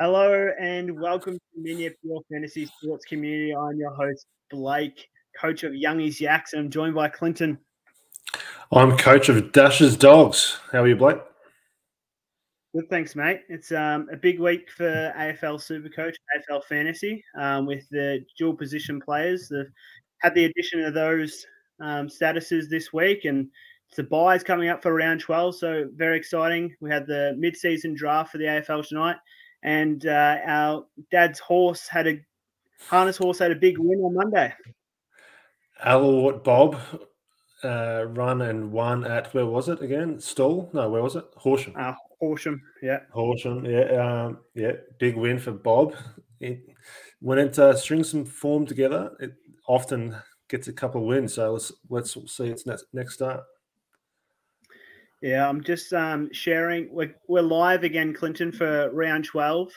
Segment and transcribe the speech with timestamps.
[0.00, 3.52] Hello and welcome to Minya Pure Fantasy Sports Community.
[3.52, 7.58] I'm your host, Blake, coach of Youngies Yaks, and I'm joined by Clinton.
[8.70, 10.60] I'm coach of Dash's Dogs.
[10.70, 11.18] How are you, Blake?
[12.76, 13.40] Good, thanks, mate.
[13.48, 16.14] It's um, a big week for AFL Supercoach,
[16.48, 19.48] AFL Fantasy, um, with the dual position players.
[19.48, 19.66] They've
[20.18, 21.44] had the addition of those
[21.82, 23.48] um, statuses this week, and
[23.96, 25.56] the buys coming up for round 12.
[25.56, 26.72] So, very exciting.
[26.80, 29.16] We had the mid season draft for the AFL tonight,
[29.62, 32.20] and uh, our dad's horse had a
[32.88, 34.52] harness horse had a big win on Monday.
[35.84, 36.76] Alort Bob
[37.64, 40.20] uh, run and won at where was it again?
[40.20, 40.70] Stall?
[40.72, 41.24] No, where was it?
[41.36, 41.74] Horsham.
[41.76, 43.00] Uh, Horsham, yeah.
[43.12, 44.72] Horsham, yeah, um, yeah.
[44.98, 45.94] Big win for Bob.
[46.40, 46.60] It,
[47.20, 49.34] when it uh, strings some form together, it
[49.68, 50.16] often
[50.48, 51.34] gets a couple of wins.
[51.34, 53.42] So let's let's see its next next start.
[55.20, 56.88] Yeah, I'm just um, sharing.
[56.92, 59.72] We're, we're live again, Clinton, for round 12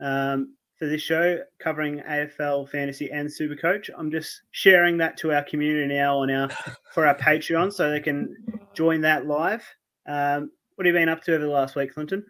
[0.00, 3.90] um, for this show covering AFL fantasy and super coach.
[3.96, 6.48] I'm just sharing that to our community now on our
[6.94, 8.36] for our Patreon so they can
[8.74, 9.64] join that live.
[10.06, 12.24] Um, what have you been up to over the last week, Clinton?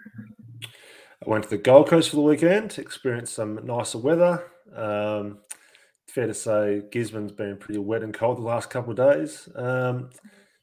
[0.65, 4.45] I went to the Gold Coast for the weekend, experienced some nicer weather.
[4.75, 5.39] Um,
[6.09, 9.49] fair to say, Gisborne's been pretty wet and cold the last couple of days.
[9.57, 10.11] Um,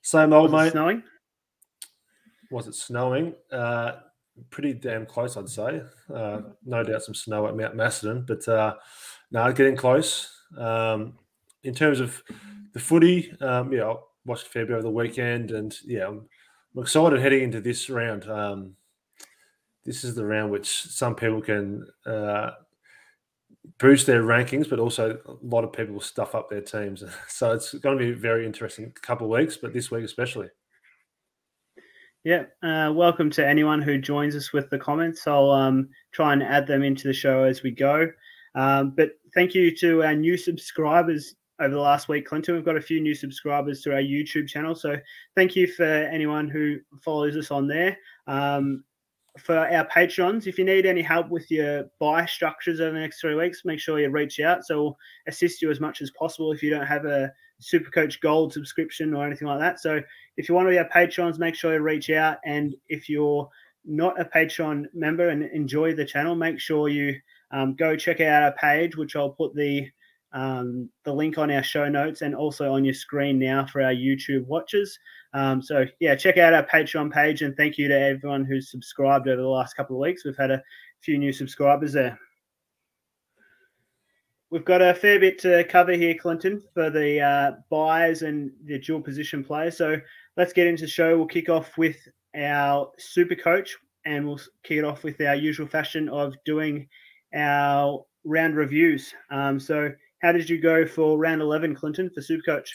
[0.01, 0.71] same old, Was mate.
[0.71, 1.03] snowing?
[2.53, 3.33] Was it snowing?
[3.51, 3.93] Uh,
[4.51, 5.81] pretty damn close, I'd say.
[6.13, 8.75] Uh, no doubt some snow at Mount Macedon, but uh,
[9.31, 10.29] no, getting close.
[10.55, 11.17] Um,
[11.63, 12.21] in terms of
[12.73, 16.29] the footy, um, yeah, I watched a fair bit over the weekend, and yeah, I'm,
[16.75, 18.29] I'm excited heading into this round.
[18.29, 18.75] Um,
[19.83, 22.51] this is the round which some people can uh,
[23.79, 27.03] boost their rankings, but also a lot of people will stuff up their teams.
[27.29, 30.49] So it's going to be a very interesting couple of weeks, but this week especially.
[32.23, 32.45] Yeah.
[32.61, 35.27] Uh, welcome to anyone who joins us with the comments.
[35.27, 38.07] I'll um, try and add them into the show as we go.
[38.55, 42.55] Um, but thank you to our new subscribers over the last week, Clinton.
[42.55, 44.73] We've got a few new subscribers to our YouTube channel.
[44.73, 44.95] So
[45.35, 47.97] thank you for anyone who follows us on there.
[48.25, 48.85] Um,
[49.37, 53.19] for our patrons, if you need any help with your buy structures over the next
[53.19, 54.63] three weeks, make sure you reach out.
[54.63, 54.97] So we'll
[55.27, 59.25] assist you as much as possible if you don't have a Supercoach Gold subscription or
[59.25, 59.79] anything like that.
[59.79, 60.01] So
[60.37, 62.37] if you want to be our patrons, make sure you reach out.
[62.45, 63.49] And if you're
[63.85, 67.15] not a Patreon member and enjoy the channel, make sure you
[67.51, 69.87] um, go check out our page, which I'll put the
[70.33, 73.93] um, the link on our show notes and also on your screen now for our
[73.93, 74.97] YouTube watchers.
[75.33, 79.27] Um, so yeah, check out our Patreon page and thank you to everyone who's subscribed
[79.27, 80.25] over the last couple of weeks.
[80.25, 80.63] We've had a
[81.01, 82.17] few new subscribers there.
[84.49, 88.79] We've got a fair bit to cover here, Clinton, for the uh, buys and the
[88.79, 89.77] dual position players.
[89.77, 89.97] So
[90.37, 91.17] let's get into the show.
[91.17, 91.97] We'll kick off with
[92.35, 96.87] our super coach and we'll kick it off with our usual fashion of doing
[97.33, 99.13] our round reviews.
[99.31, 102.73] Um, so how did you go for round 11, Clinton, for super coach?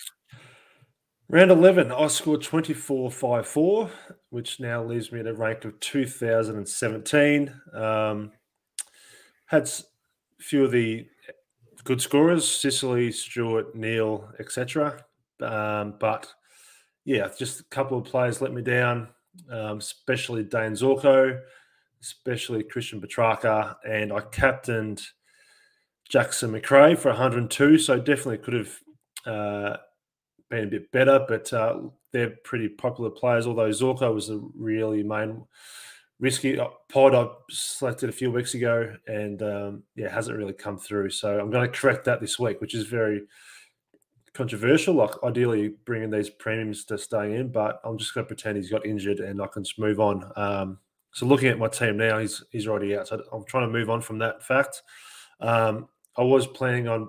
[1.30, 3.90] Round 11, I scored 24 5 4,
[4.30, 7.54] which now leaves me at a rank of 2017.
[7.74, 8.32] Um,
[9.46, 11.06] had a few of the
[11.84, 15.04] good scorers Sicily, Stewart, Neale, etc.
[15.40, 16.32] Um, but
[17.08, 19.08] yeah, just a couple of players let me down,
[19.50, 21.40] um, especially Dane Zorko,
[22.02, 25.00] especially Christian Petrarca, and I captained
[26.10, 27.78] Jackson McRae for 102.
[27.78, 28.78] So definitely could have
[29.24, 29.76] uh,
[30.50, 31.78] been a bit better, but uh,
[32.12, 33.46] they're pretty popular players.
[33.46, 35.46] Although Zorko was a really main
[36.20, 41.08] risky pod I selected a few weeks ago, and um, yeah, hasn't really come through.
[41.08, 43.22] So I'm going to correct that this week, which is very
[44.38, 44.94] controversial.
[44.94, 48.70] Like ideally bringing these premiums to stay in, but I'm just going to pretend he's
[48.70, 50.32] got injured and I can just move on.
[50.36, 50.78] Um,
[51.12, 53.08] so looking at my team now, he's he's already out.
[53.08, 54.82] So I'm trying to move on from that fact.
[55.40, 57.08] Um, I was planning on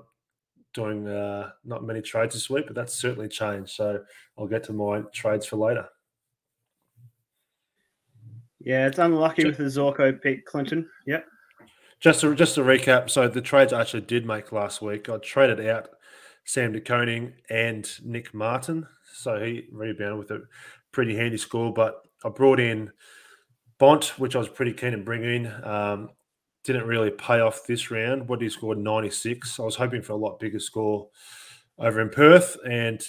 [0.74, 3.72] doing uh, not many trades this week, but that's certainly changed.
[3.72, 4.04] So
[4.38, 5.88] I'll get to my trades for later.
[8.60, 10.90] Yeah, it's unlucky with the Zorko pick, Clinton.
[11.08, 11.26] Yep.
[12.00, 15.18] Just to, just to recap, so the trades I actually did make last week, I
[15.18, 15.90] traded out
[16.50, 18.88] Sam De Koning and Nick Martin.
[19.14, 20.42] So he rebounded with a
[20.92, 22.90] pretty handy score, but I brought in
[23.78, 25.46] Bont, which I was pretty keen to bring in.
[25.64, 26.10] Um,
[26.64, 28.28] didn't really pay off this round.
[28.28, 29.60] What did he scored 96.
[29.60, 31.10] I was hoping for a lot bigger score
[31.78, 33.00] over in Perth, and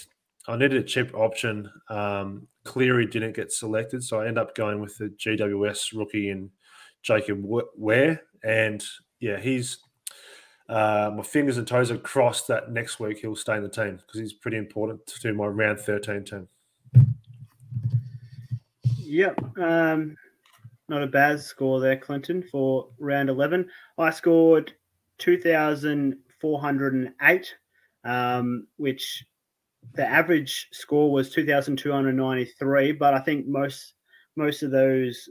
[0.47, 1.67] I needed a cheap option.
[1.89, 6.51] Um, Cleary didn't get selected, so I end up going with the GWS rookie and
[7.01, 8.19] Jacob Wehr.
[8.43, 8.83] And
[9.19, 9.79] yeah, he's
[10.71, 13.97] uh, my fingers and toes are crossed that next week he'll stay in the team
[13.97, 16.47] because he's pretty important to my round 13 team.
[18.97, 19.57] Yep.
[19.57, 20.15] Um,
[20.87, 23.69] not a bad score there, Clinton, for round 11.
[23.97, 24.71] I scored
[25.17, 27.55] 2,408,
[28.05, 29.25] um, which
[29.93, 33.95] the average score was 2,293, but I think most
[34.37, 35.27] most of those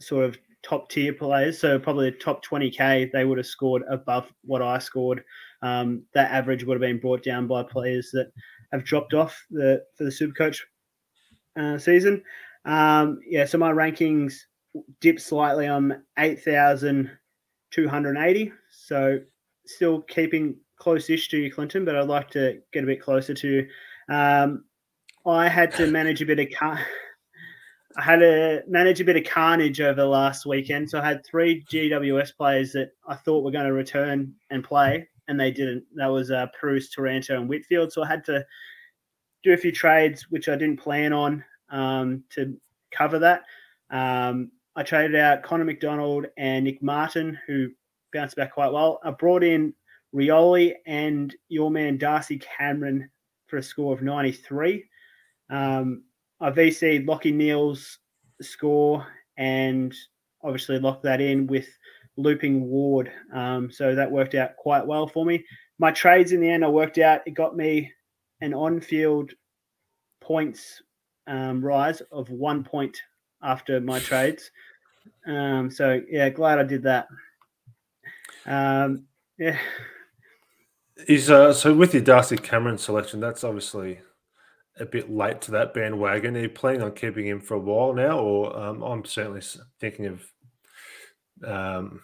[0.00, 4.32] sort of top tier players, so probably the top 20k, they would have scored above
[4.42, 5.22] what I scored.
[5.62, 8.32] Um, that average would have been brought down by players that
[8.72, 10.58] have dropped off the for the Supercoach
[11.56, 12.22] uh, season.
[12.64, 14.34] Um, yeah, so my rankings
[15.00, 15.66] dipped slightly.
[15.66, 19.20] I'm 8,280, so
[19.66, 23.68] still keeping close-ish to you, Clinton, but I'd like to get a bit closer to.
[24.08, 24.64] Um,
[25.26, 26.84] I had to manage a bit of car-
[27.96, 30.90] I had to manage a bit of carnage over the last weekend.
[30.90, 35.08] So I had three GWS players that I thought were going to return and play,
[35.28, 35.84] and they didn't.
[35.94, 37.92] That was uh, Bruce, Taranto, and Whitfield.
[37.92, 38.44] So I had to
[39.44, 42.56] do a few trades, which I didn't plan on um, to
[42.90, 43.42] cover that.
[43.90, 47.68] Um, I traded out Connor McDonald and Nick Martin, who
[48.12, 48.98] bounced back quite well.
[49.04, 49.72] I brought in
[50.14, 53.08] Rioli and your man Darcy Cameron
[53.46, 54.84] for a score of 93.
[55.50, 56.02] Um,
[56.44, 58.00] I VC'd Lachie Neale's
[58.42, 59.06] score
[59.38, 59.94] and
[60.42, 61.66] obviously locked that in with
[62.18, 63.10] looping Ward.
[63.32, 65.42] Um, so that worked out quite well for me.
[65.78, 67.90] My trades in the end, I worked out, it got me
[68.42, 69.32] an on field
[70.20, 70.82] points
[71.26, 72.94] um, rise of one point
[73.42, 74.50] after my trades.
[75.26, 77.08] Um, so yeah, glad I did that.
[78.44, 79.06] Um,
[79.38, 79.56] yeah.
[81.08, 84.00] Is uh, so with your Darcy Cameron selection, that's obviously
[84.78, 86.36] a bit late to that bandwagon.
[86.36, 89.42] Are you planning on keeping him for a while now, or um, I'm certainly
[89.80, 90.26] thinking of
[91.44, 92.00] um,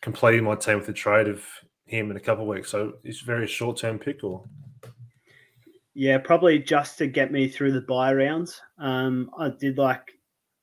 [0.00, 1.44] completing my team with a trade of
[1.86, 2.70] him in a couple of weeks.
[2.70, 4.44] So it's very short term pick, or
[5.94, 8.60] yeah, probably just to get me through the buy rounds.
[8.78, 10.12] Um, I did like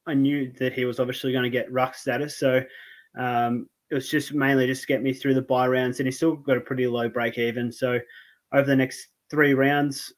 [0.07, 2.61] I knew that he was obviously going to get ruck status, so
[3.17, 6.17] um, it was just mainly just to get me through the buy rounds, and he's
[6.17, 7.71] still got a pretty low break even.
[7.71, 7.99] So
[8.53, 10.13] over the next three rounds,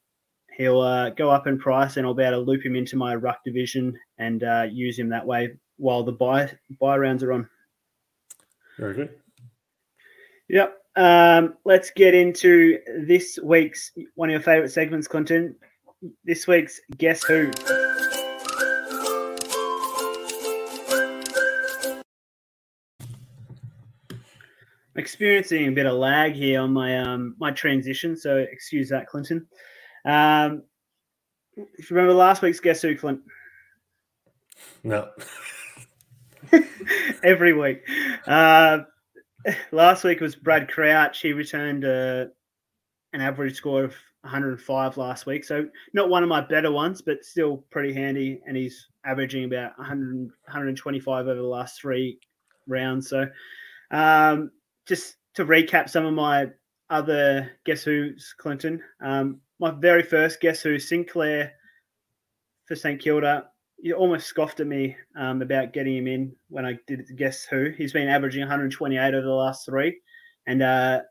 [0.58, 3.16] he'll uh, go up in price, and I'll be able to loop him into my
[3.16, 7.50] ruck division and uh, use him that way while the buy buy rounds are on.
[8.78, 9.10] Very good.
[10.50, 10.78] Yep.
[10.96, 15.56] Um, let's get into this week's one of your favorite segments, Clinton.
[16.26, 17.52] This week's Guess Who.
[24.98, 29.48] experiencing a bit of lag here on my um, my transition, so excuse that, Clinton.
[30.08, 30.64] Um,
[31.56, 33.20] if you remember last week's guess who, Clint?
[34.84, 35.10] No.
[37.24, 37.84] Every week.
[38.26, 38.80] Uh,
[39.72, 41.20] last week was Brad Crouch.
[41.20, 42.26] He returned uh,
[43.12, 47.26] an average score of 105 last week, so not one of my better ones, but
[47.26, 48.42] still pretty handy.
[48.48, 52.20] And he's averaging about 100, 125 over the last three
[52.66, 53.10] rounds.
[53.10, 53.28] So,
[53.92, 54.52] um,
[54.86, 56.48] just to recap some of my
[56.90, 58.82] other guess who's Clinton.
[59.02, 61.54] Um, my very first guess who Sinclair
[62.68, 63.46] for St Kilda.
[63.80, 67.72] You almost scoffed at me um, about getting him in when I did guess who.
[67.78, 70.00] He's been averaging 128 over the last three,
[70.48, 71.02] and uh,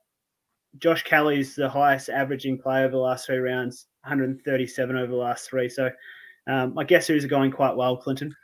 [0.78, 5.48] Josh Kelly's the highest averaging player over the last three rounds, 137 over the last
[5.48, 5.68] three.
[5.68, 5.90] So
[6.46, 8.34] um, I guess who's going quite well, Clinton.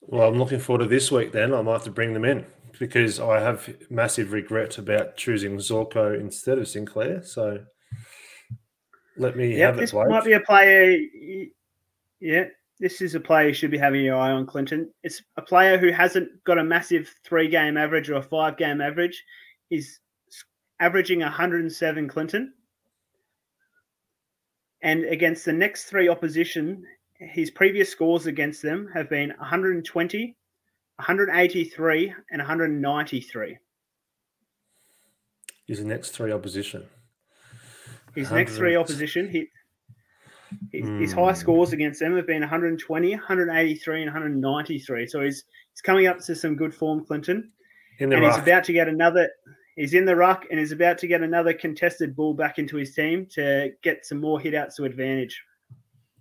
[0.00, 1.32] Well, I'm looking forward to this week.
[1.32, 2.46] Then I might have to bring them in
[2.78, 7.22] because I have massive regret about choosing Zorko instead of Sinclair.
[7.22, 7.64] So
[9.18, 9.80] let me yep, have it.
[9.80, 10.98] This might be a player.
[12.20, 12.44] Yeah,
[12.78, 14.90] this is a player you should be having your eye on, Clinton.
[15.02, 18.80] It's a player who hasn't got a massive three game average or a five game
[18.80, 19.24] average.
[19.68, 20.00] He's
[20.80, 22.52] averaging 107, Clinton.
[24.82, 26.84] And against the next three opposition,
[27.18, 30.36] his previous scores against them have been 120,
[30.96, 33.58] 183 and 193.
[35.68, 36.86] Is the next three opposition.
[38.16, 39.46] His next three opposition, he,
[40.72, 41.00] his, mm.
[41.00, 45.06] his high scores against them have been 120, 183, and 193.
[45.06, 47.52] So he's he's coming up to some good form, Clinton.
[48.00, 48.34] And ruck.
[48.34, 49.28] he's about to get another.
[49.76, 52.94] He's in the ruck and is about to get another contested ball back into his
[52.94, 55.42] team to get some more hitouts to advantage.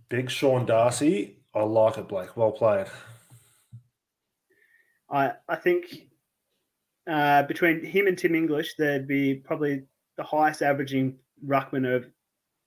[0.09, 1.37] Big Sean Darcy.
[1.53, 2.35] I like it, Blake.
[2.35, 2.87] Well played.
[5.09, 6.07] I I think
[7.07, 9.83] uh, between him and Tim English, there'd be probably
[10.17, 12.05] the highest averaging ruckman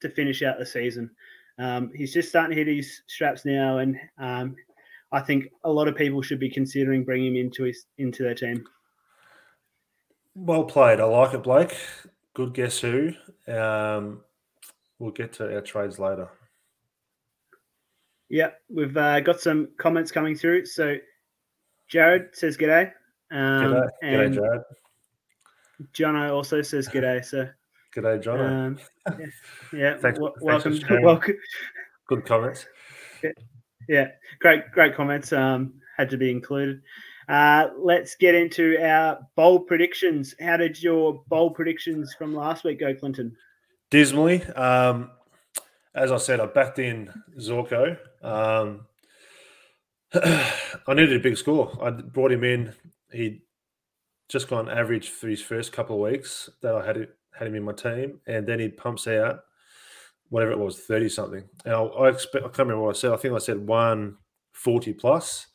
[0.00, 1.10] to finish out the season.
[1.58, 4.56] Um, he's just starting to hit his straps now, and um,
[5.10, 8.34] I think a lot of people should be considering bringing him into his into their
[8.34, 8.64] team.
[10.34, 11.00] Well played.
[11.00, 11.76] I like it, Blake.
[12.34, 13.12] Good guess who.
[13.48, 14.20] Um,
[14.98, 16.28] we'll get to our trades later.
[18.28, 20.66] Yeah, we've uh, got some comments coming through.
[20.66, 20.96] So
[21.88, 22.92] Jared says g'day.
[23.32, 24.62] Um, G'day, G'day and Jared.
[25.94, 27.24] Jono also says g'day.
[27.24, 27.48] So
[27.96, 28.40] G'day, John.
[28.40, 29.26] um, yeah,
[29.72, 29.96] yeah.
[29.98, 31.36] Thanks- thanks welcome, welcome.
[32.06, 32.66] Good comments.
[33.88, 34.08] Yeah,
[34.40, 35.32] great, great comments.
[35.32, 36.82] Um, had to be included.
[37.28, 40.34] Uh, let's get into our bold predictions.
[40.40, 43.36] How did your bold predictions from last week go, Clinton?
[43.90, 44.44] Dismally.
[44.56, 45.10] Um,
[45.94, 47.98] as I said, I backed in Zorko.
[48.22, 48.86] Um,
[50.14, 51.76] I needed a big score.
[51.82, 52.72] I brought him in.
[53.12, 53.42] He'd
[54.28, 57.54] just gone average for his first couple of weeks that I had it, had him
[57.54, 59.40] in my team, and then he pumps out
[60.30, 61.44] whatever it was, thirty something.
[61.64, 63.12] And I, I expect I can't remember what I said.
[63.12, 64.16] I think I said one
[64.52, 65.46] forty plus.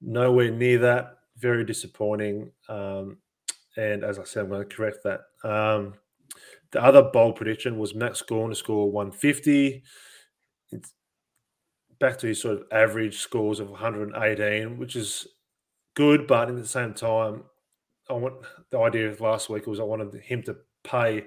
[0.00, 1.18] Nowhere near that.
[1.38, 2.50] Very disappointing.
[2.68, 3.18] Um,
[3.76, 5.20] and as I said, I'm going to correct that.
[5.44, 5.94] Um,
[6.72, 9.82] the other bold prediction was Max Gawn to score 150.
[10.72, 10.92] It's
[12.00, 15.26] back to his sort of average scores of 118, which is
[15.94, 17.44] good, but at the same time,
[18.08, 18.34] I want
[18.70, 21.26] the idea of last week was I wanted him to pay,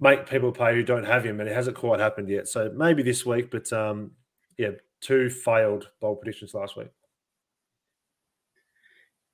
[0.00, 2.48] make people pay who don't have him, and it hasn't quite happened yet.
[2.48, 4.12] So maybe this week, but um,
[4.56, 6.88] yeah, two failed bold predictions last week.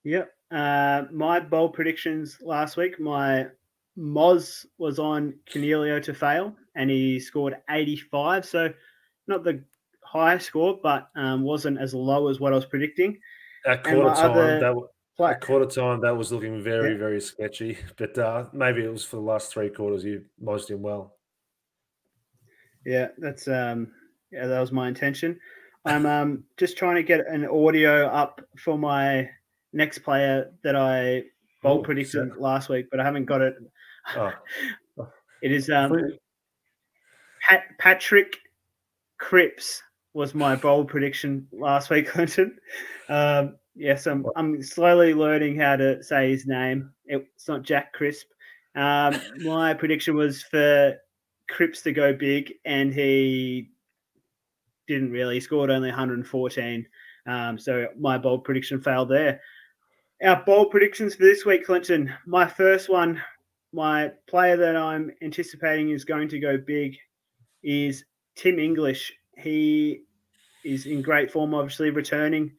[0.04, 0.30] Yep.
[0.50, 3.46] Uh, my bold predictions last week, my
[3.99, 8.44] Moz was on Cornelio to fail, and he scored 85.
[8.44, 8.73] So
[9.26, 9.62] not the
[10.02, 13.18] highest score, but um, wasn't as low as what I was predicting.
[13.66, 14.75] At quarter time, other that
[15.18, 16.99] w- quarter time that was looking very Yeah.
[16.99, 17.78] very sketchy.
[17.97, 21.16] But uh, maybe it was for the last three quarters you mosed him well.
[22.87, 23.92] Yeah, that's um
[24.30, 25.38] yeah, that was my intention.
[25.85, 29.28] I'm um just trying to get an audio up for my
[29.73, 31.25] next player that I
[31.62, 33.54] bold Oh, predicted last week, but I haven't got it.
[34.16, 34.33] Oh,
[35.42, 35.92] It is um
[37.47, 38.38] Pat, Patrick
[39.18, 39.83] Cripps
[40.14, 42.56] was my bold prediction last week, Clinton.
[43.09, 46.93] Um, yes, I'm, I'm slowly learning how to say his name.
[47.07, 48.26] It's not Jack Crisp.
[48.75, 50.97] Um, my prediction was for
[51.49, 53.71] Cripps to go big, and he
[54.88, 55.35] didn't really.
[55.35, 56.87] He scored only 114.
[57.26, 59.40] Um, so my bold prediction failed there.
[60.23, 62.12] Our bold predictions for this week, Clinton.
[62.26, 63.21] My first one,
[63.73, 66.97] my player that I'm anticipating is going to go big
[67.62, 68.04] is
[68.37, 69.12] Tim English.
[69.37, 70.02] He
[70.64, 72.52] is in great form, obviously returning.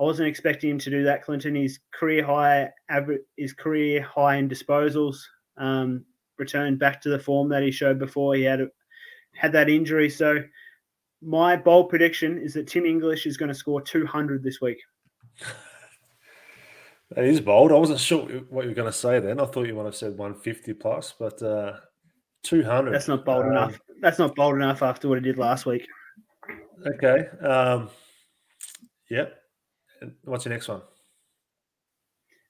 [0.00, 1.54] I wasn't expecting him to do that, Clinton.
[1.54, 5.18] His career high average, his career high in disposals,
[5.58, 6.06] um,
[6.38, 8.60] returned back to the form that he showed before he had
[9.34, 10.08] had that injury.
[10.08, 10.38] So
[11.20, 14.78] my bold prediction is that Tim English is going to score 200 this week.
[17.10, 17.70] that is bold.
[17.70, 19.38] I wasn't sure what you were going to say then.
[19.38, 21.76] I thought you might have said 150 plus, but uh,
[22.44, 22.94] 200.
[22.94, 23.78] That's not bold Um, enough.
[24.00, 25.86] That's not bold enough after what he did last week.
[26.86, 27.26] Okay.
[27.46, 27.90] Um,
[29.10, 29.39] yep.
[30.24, 30.82] What's your next one?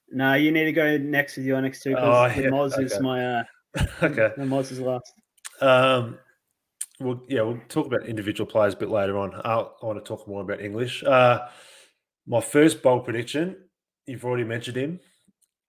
[0.09, 2.79] No, you need to go next with your next two because Oh, the yeah, Moz
[2.79, 3.43] is my uh,
[4.03, 4.31] okay.
[4.35, 5.13] the Moz is last.
[5.61, 6.17] Um,
[6.99, 9.33] well, yeah, we'll talk about individual players a bit later on.
[9.45, 11.03] I'll, I want to talk more about English.
[11.03, 11.47] Uh,
[12.27, 13.55] my first bold prediction,
[14.05, 14.99] you've already mentioned him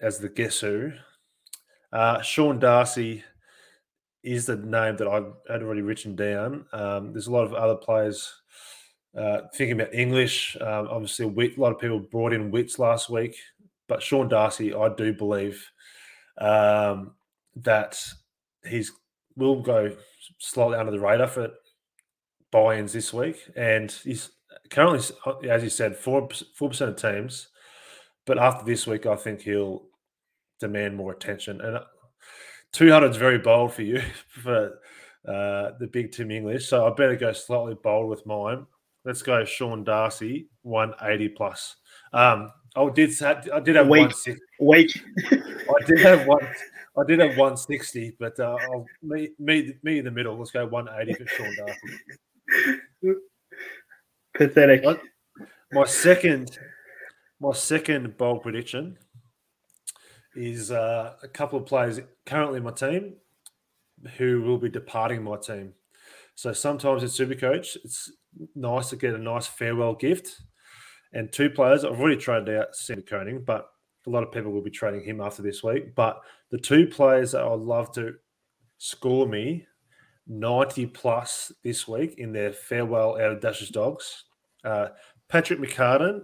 [0.01, 0.93] as the guess who.
[1.93, 3.23] Uh, Sean Darcy
[4.23, 5.23] is the name that I
[5.53, 6.67] had already written down.
[6.73, 8.42] Um, there's a lot of other players
[9.17, 10.57] uh, thinking about English.
[10.61, 13.37] Um, obviously, a lot of people brought in Witts last week,
[13.89, 15.65] but Sean Darcy, I do believe
[16.39, 17.13] um,
[17.57, 17.99] that
[18.65, 18.93] he's
[19.37, 19.95] will go
[20.39, 21.51] slightly under the radar for
[22.51, 24.31] buy-ins this week, and he's
[24.71, 25.01] currently,
[25.49, 27.49] as you said, four four percent of teams.
[28.25, 29.85] But after this week, I think he'll
[30.61, 31.61] demand more attention.
[31.61, 31.81] And
[32.73, 34.79] two hundred is very bold for you for
[35.27, 38.67] uh, the big Tim English, so I better go slightly bold with mine.
[39.05, 41.77] Let's go Sean Darcy, one eighty plus.
[42.13, 44.41] Um, I did have, I did have six.
[44.61, 45.03] Week.
[45.31, 46.47] I did have one.
[46.97, 50.37] I did have 160, but uh, I'll, me, me, me in the middle.
[50.37, 53.15] Let's go 180 for Sean Darcy.
[54.35, 54.85] Pathetic.
[54.85, 55.01] What?
[55.73, 56.59] My second,
[57.41, 58.99] my second bold prediction
[60.35, 63.15] is uh, a couple of players currently in my team
[64.19, 65.73] who will be departing my team.
[66.43, 68.11] So sometimes in Supercoach, it's
[68.57, 70.43] nice to get a nice farewell gift.
[71.13, 73.69] And two players, I've already traded out Sam De Koning, but
[74.09, 75.95] a lot of people will be trading him after this week.
[75.95, 76.21] But
[76.51, 78.15] the two players that I'd love to
[78.79, 79.69] score me
[80.27, 84.25] 90 plus this week in their farewell out of Dash's Dogs,
[84.65, 84.89] uh,
[85.29, 86.23] Patrick McCartin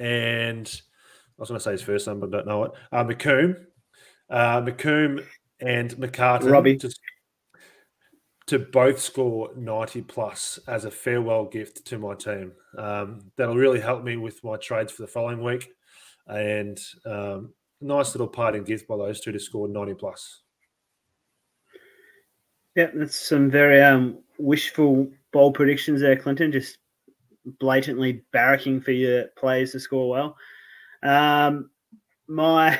[0.00, 2.72] and I was going to say his first name, but I don't know it.
[2.90, 3.54] Uh, McComb,
[4.30, 5.24] uh, McComb
[5.60, 6.76] and McCartin Robbie.
[8.46, 12.52] To both score 90 plus as a farewell gift to my team.
[12.76, 15.70] Um, that'll really help me with my trades for the following week.
[16.26, 20.40] and um, nice little parting gift by those two to score 90 plus.
[22.76, 26.50] Yeah, that's some very um, wishful bold predictions there, Clinton.
[26.50, 26.78] Just
[27.60, 30.36] blatantly barracking for your players to score well.
[31.02, 31.70] Um,
[32.26, 32.78] my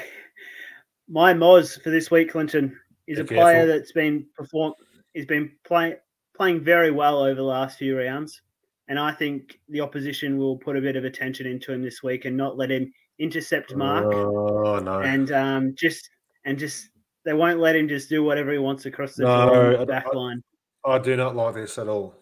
[1.09, 3.43] my Moz for this week, Clinton, is Be a careful.
[3.43, 4.75] player that's been perform
[5.17, 5.97] has been playing
[6.37, 8.41] playing very well over the last few rounds,
[8.89, 12.25] and I think the opposition will put a bit of attention into him this week
[12.25, 14.13] and not let him intercept Mark.
[14.13, 15.01] Oh no!
[15.01, 16.09] And um, just
[16.45, 16.89] and just
[17.25, 20.43] they won't let him just do whatever he wants across the no, back I, line.
[20.85, 22.15] I do not like this at all.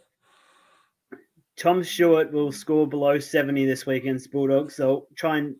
[1.56, 4.76] Tom Stewart will score below 70 this week against Bulldogs.
[4.76, 5.56] So try and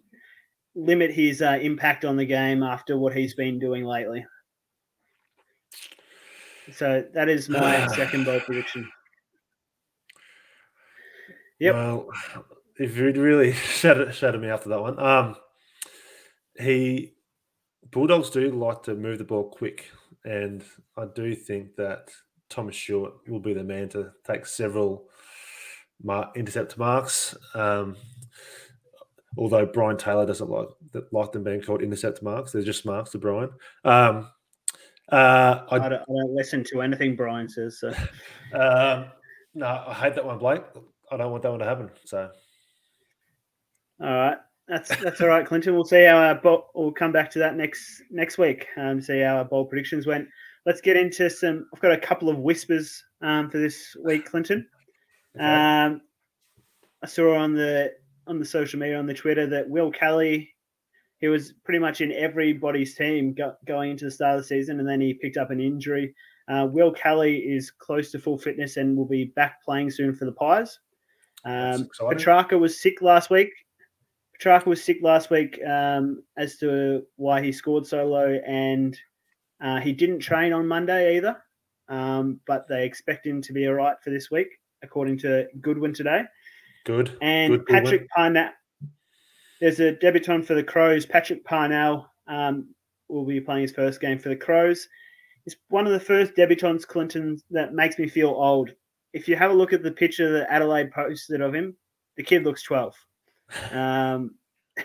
[0.75, 4.25] limit his uh, impact on the game after what he's been doing lately.
[6.73, 8.88] So that is my second bold prediction.
[11.59, 11.75] Yep.
[11.75, 12.09] Well,
[12.78, 15.37] if you'd really shut shut me after that one, um,
[16.59, 17.14] he
[17.90, 19.90] Bulldogs do like to move the ball quick,
[20.25, 20.64] and
[20.97, 22.11] I do think that
[22.49, 25.09] Thomas Stewart will be the man to take several
[26.02, 27.37] mark, intercept marks.
[27.54, 27.97] Um,
[29.37, 30.69] although Brian Taylor doesn't like
[31.12, 33.50] like them being called intercept marks, they're just marks to Brian.
[33.85, 34.28] Um,
[35.11, 37.81] uh, I, I, don't, I, don't, listen to anything Brian says.
[37.81, 37.89] So.
[38.55, 39.07] um,
[39.55, 40.63] no, I hate that one, Blake.
[41.11, 41.91] I don't want that one to happen.
[42.05, 42.31] So,
[44.01, 45.75] all right, that's that's all right, Clinton.
[45.75, 48.67] We'll see how our bo- we'll come back to that next next week.
[48.77, 50.29] Um, see how our bold predictions went.
[50.65, 51.67] Let's get into some.
[51.75, 54.67] I've got a couple of whispers um, for this week, Clinton.
[55.37, 55.45] Okay.
[55.45, 56.01] Um,
[57.03, 57.93] I saw on the
[58.27, 60.52] on the social media on the Twitter that Will Kelly,
[61.23, 64.81] he was pretty much in everybody's team go, going into the start of the season,
[64.81, 66.14] and then he picked up an injury.
[66.49, 70.25] Uh, Will Kelly is close to full fitness and will be back playing soon for
[70.25, 70.81] the Pies.
[71.45, 73.50] Um, Petrarca was sick last week.
[74.35, 78.99] Petrarca was sick last week um, as to why he scored so low, and
[79.61, 81.40] uh, he didn't train on Monday either.
[81.88, 84.49] Um, but they expect him to be all right for this week
[84.83, 86.25] according to Goodwin today.
[86.85, 87.16] Good.
[87.23, 88.51] And Good, Patrick Parnell.
[89.62, 91.07] There's a debutant for the Crows.
[91.07, 92.75] Patrick Parnell um,
[93.09, 94.88] will be playing his first game for the Crows.
[95.46, 98.70] It's one of the first debutants, Clinton, that makes me feel old.
[99.12, 101.77] If you have a look at the picture that Adelaide posted of him,
[102.16, 102.92] the kid looks 12.
[103.70, 104.35] Um,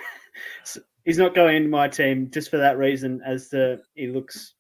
[0.64, 4.54] so he's not going into my team just for that reason, as the he looks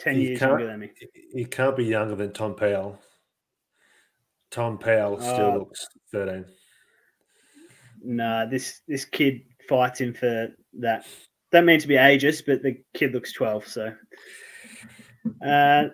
[0.00, 0.90] 10 he years younger than me.
[1.32, 2.98] He can't be younger than Tom Powell.
[4.50, 6.46] Tom Powell still uh, looks 13.
[8.02, 11.06] Nah, this this kid fights him for that.
[11.52, 13.66] Don't mean to be ageist, but the kid looks 12.
[13.66, 13.92] So
[15.44, 15.84] uh,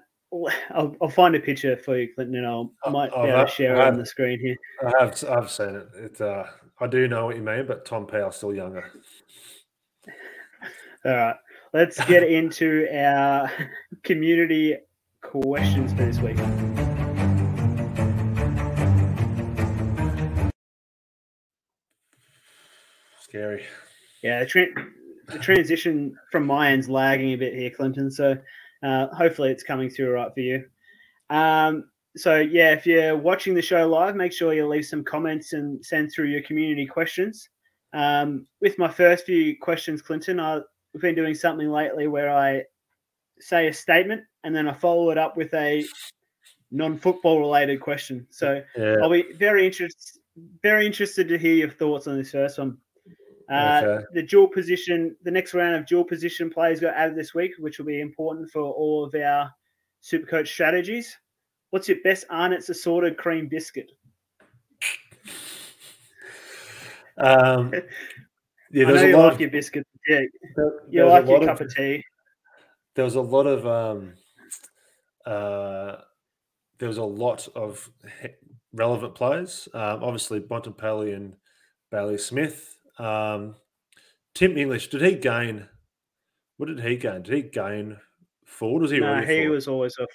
[0.75, 3.51] I'll, I'll find a picture for you, Clinton, and I'll, I might be able to
[3.51, 4.57] share it on the screen here.
[4.85, 5.89] I have I've seen it.
[5.95, 6.45] It uh,
[6.81, 8.91] I do know what you mean, but Tom Powell's still younger.
[11.05, 11.37] All right,
[11.73, 13.51] let's get into our
[14.03, 14.77] community
[15.23, 16.37] questions for this week.
[23.37, 23.65] Scary.
[24.23, 24.87] Yeah, the, tra-
[25.29, 28.11] the transition from my end's lagging a bit here, Clinton.
[28.11, 28.37] So
[28.83, 30.65] uh, hopefully it's coming through right for you.
[31.29, 35.53] Um, so yeah, if you're watching the show live, make sure you leave some comments
[35.53, 37.49] and send through your community questions.
[37.93, 40.63] Um, with my first few questions, Clinton, I've
[40.99, 42.63] been doing something lately where I
[43.39, 45.85] say a statement and then I follow it up with a
[46.71, 48.27] non-football related question.
[48.31, 48.97] So yeah.
[49.03, 50.23] I'll be very interested,
[50.63, 52.79] very interested to hear your thoughts on this first one.
[53.51, 54.05] Uh, okay.
[54.13, 57.79] The dual position, the next round of dual position players got added this week, which
[57.79, 59.51] will be important for all of our
[60.01, 61.17] super coach strategies.
[61.71, 63.91] What's your best Arnott's assorted cream biscuit?
[67.19, 67.73] Um,
[68.71, 69.87] yeah, there's a you lot like of, your biscuit.
[70.09, 70.21] Yeah,
[70.89, 72.05] you like your cup of, of tea.
[72.95, 74.15] There was a lot of um,
[75.25, 75.97] uh,
[76.79, 77.91] there was a lot of
[78.73, 79.69] relevant players.
[79.75, 81.37] Um, obviously, Bontempelli and
[81.91, 82.76] Bailey Smith.
[82.99, 83.57] Um,
[84.35, 85.69] Tim English, did he gain?
[86.57, 87.23] What did he gain?
[87.23, 87.97] Did he gain
[88.45, 88.83] forward?
[88.83, 89.01] Was he?
[89.01, 89.51] No, he forward?
[89.51, 90.07] was always a.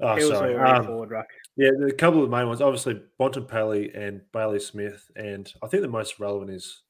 [0.00, 0.56] Oh, he sorry.
[0.56, 1.26] Um, forward ruck.
[1.56, 5.82] Yeah, a couple of the main ones, obviously Bontempelli and Bailey Smith, and I think
[5.82, 6.82] the most relevant is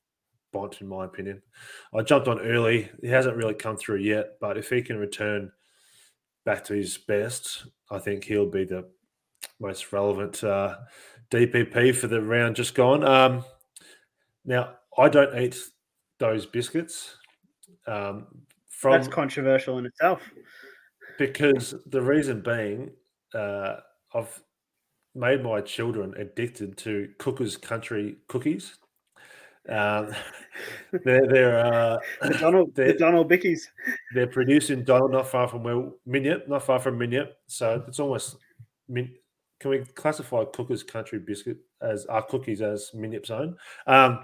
[0.53, 1.43] Bont, in my opinion.
[1.95, 2.89] I jumped on early.
[3.03, 5.53] He hasn't really come through yet, but if he can return
[6.47, 8.89] back to his best, I think he'll be the
[9.61, 10.77] most relevant uh,
[11.31, 13.05] DPP for the round just gone.
[13.05, 13.45] Um,
[14.45, 15.57] now, I don't eat
[16.19, 17.17] those biscuits.
[17.87, 18.27] Um,
[18.69, 20.23] from, That's controversial in itself.
[21.19, 22.91] Because the reason being,
[23.35, 23.77] uh,
[24.15, 24.43] I've
[25.15, 28.77] made my children addicted to Cookers Country cookies.
[29.69, 30.13] Um,
[31.05, 33.61] they're they're uh, the Donald they're, the Donald Bickies.
[34.15, 37.29] They're produced in Donald, not far from where Minyip, not far from Minyip.
[37.47, 38.37] So it's almost.
[38.93, 43.57] Can we classify Cooker's Country Biscuit as our cookies as Minyip's own?
[43.87, 44.21] Um,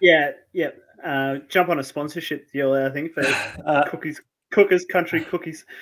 [0.00, 0.70] yeah, yeah.
[1.04, 3.24] Uh, jump on a sponsorship deal, I think, for
[3.66, 5.64] uh, cookies, Cooker's Country cookies.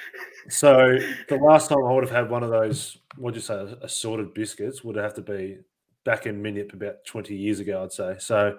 [0.48, 0.96] So
[1.28, 4.82] the last time I would have had one of those, what'd you say, assorted biscuits
[4.82, 5.58] would have to be
[6.06, 8.16] back in Minyip about 20 years ago, I'd say.
[8.18, 8.56] So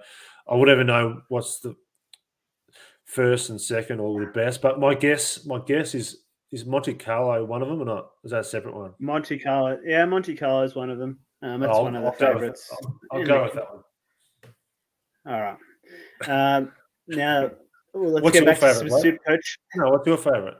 [0.47, 1.75] I would never know what's the
[3.05, 4.61] first and second or the best.
[4.61, 8.11] But my guess, my guess is is Monte Carlo one of them or not?
[8.23, 8.93] Is that a separate one?
[8.99, 11.17] Monte Carlo, yeah, Monte Carlo is one of them.
[11.41, 12.69] Um, that's oh, one of the favorites.
[12.71, 13.83] I'll, I'll go with that one.
[15.27, 15.57] All right.
[16.27, 16.71] Um,
[17.07, 17.51] now
[17.93, 19.59] let's what's get back favorite, to soup coach.
[19.75, 20.57] No, what's your favorite?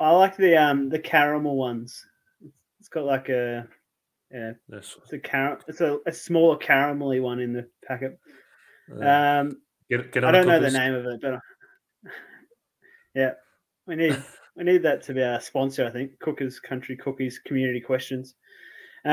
[0.00, 2.04] I like the um the caramel ones.
[2.78, 3.66] It's got like a
[4.32, 8.18] yeah, it's a car- It's a, a smaller caramelly one in the packet.
[8.90, 11.40] Um, get, get I don't know the name of it, but
[13.14, 13.32] yeah,
[13.86, 14.22] we need
[14.56, 15.86] we need that to be our sponsor.
[15.86, 18.34] I think Cookers Country Cookies Community Questions.
[19.04, 19.12] Um,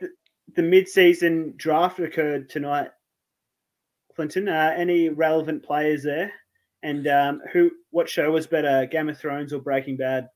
[0.00, 0.08] yeah.
[0.08, 0.08] the,
[0.56, 2.90] the mid-season draft occurred tonight.
[4.14, 6.32] Clinton, uh, any relevant players there?
[6.82, 7.70] And um, who?
[7.90, 10.28] What show was better, Game of Thrones or Breaking Bad?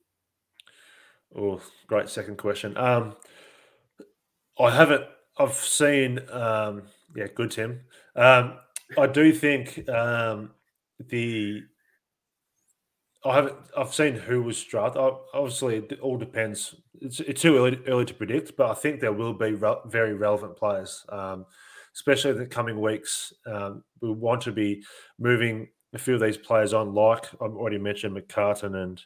[1.36, 2.76] Oh, great second question.
[2.76, 3.16] Um,
[4.58, 5.04] I haven't.
[5.38, 6.20] I've seen.
[6.30, 6.82] Um,
[7.16, 7.80] yeah, good Tim.
[8.14, 8.58] Um,
[8.98, 10.50] I do think um,
[10.98, 11.62] the.
[13.24, 13.56] I haven't.
[13.76, 15.00] I've seen who was drafted.
[15.32, 16.74] Obviously, it all depends.
[17.00, 20.14] It's, it's too early, early to predict, but I think there will be re- very
[20.14, 21.46] relevant players, um,
[21.94, 23.32] especially in the coming weeks.
[23.46, 24.82] Um, we want to be
[25.18, 29.00] moving a few of these players on, like I've already mentioned McCartin and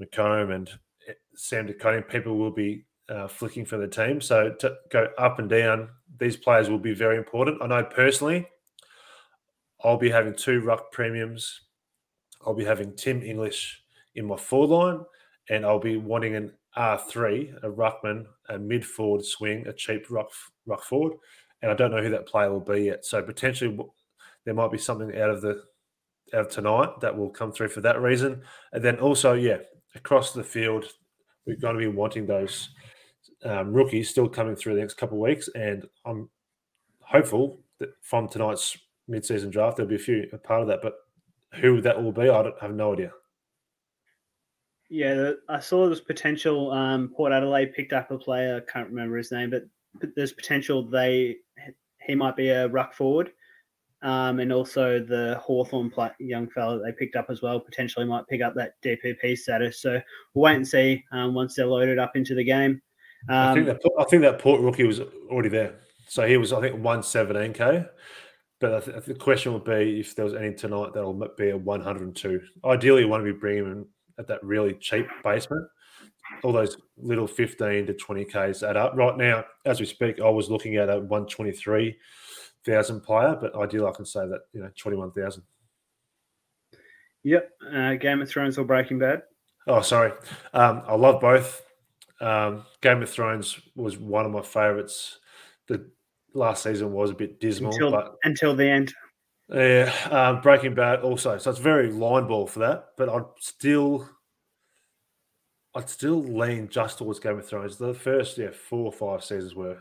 [0.00, 0.68] McComb and
[1.08, 4.20] eh, Sam De People will be uh, flicking for the team.
[4.20, 7.62] So to go up and down, these players will be very important.
[7.62, 8.46] I know personally,
[9.84, 11.62] I'll be having two ruck premiums.
[12.46, 13.82] I'll be having Tim English
[14.14, 15.00] in my forward line,
[15.50, 20.30] and I'll be wanting an R3, a ruckman, a mid forward swing, a cheap ruck
[20.66, 21.14] ruck forward.
[21.62, 23.04] And I don't know who that player will be yet.
[23.04, 23.78] So potentially
[24.44, 25.62] there might be something out of the
[26.34, 28.42] out of tonight that will come through for that reason.
[28.72, 29.58] And then also, yeah,
[29.94, 30.86] across the field,
[31.46, 32.70] we're going to be wanting those
[33.44, 36.28] um, rookies still coming through the next couple of weeks, and I'm
[37.00, 40.80] hopeful that from tonight's mid-season draft there'll be a few a part of that.
[40.82, 40.94] But
[41.54, 43.12] who that will be, I, I have no idea.
[44.88, 46.70] Yeah, I saw this potential.
[46.70, 48.56] Um, Port Adelaide picked up a player.
[48.56, 49.64] I can't remember his name, but
[50.16, 51.36] there's potential they
[52.06, 53.32] he might be a ruck forward.
[54.02, 58.42] Um, and also the Hawthorn young fellow they picked up as well potentially might pick
[58.42, 59.80] up that DPP status.
[59.80, 60.00] So
[60.34, 62.82] we'll wait and see um, once they're loaded up into the game.
[63.28, 65.00] Um, I think um, that I think that Port rookie was
[65.30, 65.76] already there,
[66.08, 67.84] so he was I think one seventeen k.
[68.58, 71.80] But th- the question would be if there was any tonight that'll be a one
[71.80, 72.40] hundred and two.
[72.64, 73.86] Ideally, you want to be bringing him
[74.18, 75.66] at that really cheap basement.
[76.42, 78.94] All those little fifteen to twenty k's add up.
[78.96, 81.96] Right now, as we speak, I was looking at a one twenty three
[82.64, 85.44] thousand player, but ideally, I can say that you know twenty one thousand.
[87.24, 89.22] Yep, uh, Game of Thrones or Breaking Bad.
[89.68, 90.12] Oh, sorry.
[90.52, 91.62] Um, I love both.
[92.20, 95.20] Um, Game of Thrones was one of my favorites.
[95.68, 95.88] The
[96.34, 98.92] last season was a bit dismal, until, but until the end.
[99.48, 101.38] Yeah, um, Breaking Bad also.
[101.38, 104.08] So it's very line ball for that, but I'd still,
[105.74, 107.76] I'd still lean just towards Game of Thrones.
[107.76, 109.78] The first, yeah, four or five seasons were,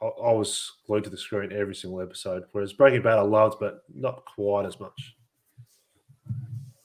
[0.00, 2.44] I, I was glued to the screen every single episode.
[2.52, 5.16] Whereas Breaking Bad I loved, but not quite as much.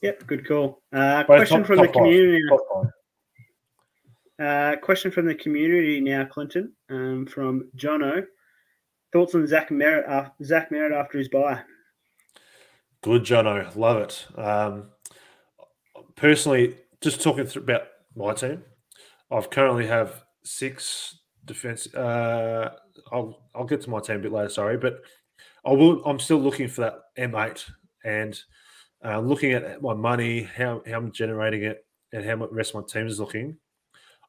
[0.01, 0.81] Yep, good call.
[0.91, 2.43] Uh, question top, from top the community.
[4.39, 8.25] Uh, question from the community now, Clinton, um, from Jono.
[9.13, 11.61] Thoughts on Zach Merrett, uh, Zach Merrett after his buy?
[13.01, 13.73] Good, Jono.
[13.75, 14.27] Love it.
[14.37, 14.89] Um,
[16.15, 17.83] personally, just talking about
[18.17, 18.63] my team,
[19.31, 21.93] I've currently have six defense.
[21.93, 22.71] Uh,
[23.11, 24.49] I'll I'll get to my team a bit later.
[24.49, 25.01] Sorry, but
[25.65, 26.03] I will.
[26.05, 27.69] I'm still looking for that M8
[28.03, 28.39] and
[29.03, 32.81] uh, looking at my money, how how I'm generating it, and how the rest of
[32.81, 33.57] my team is looking.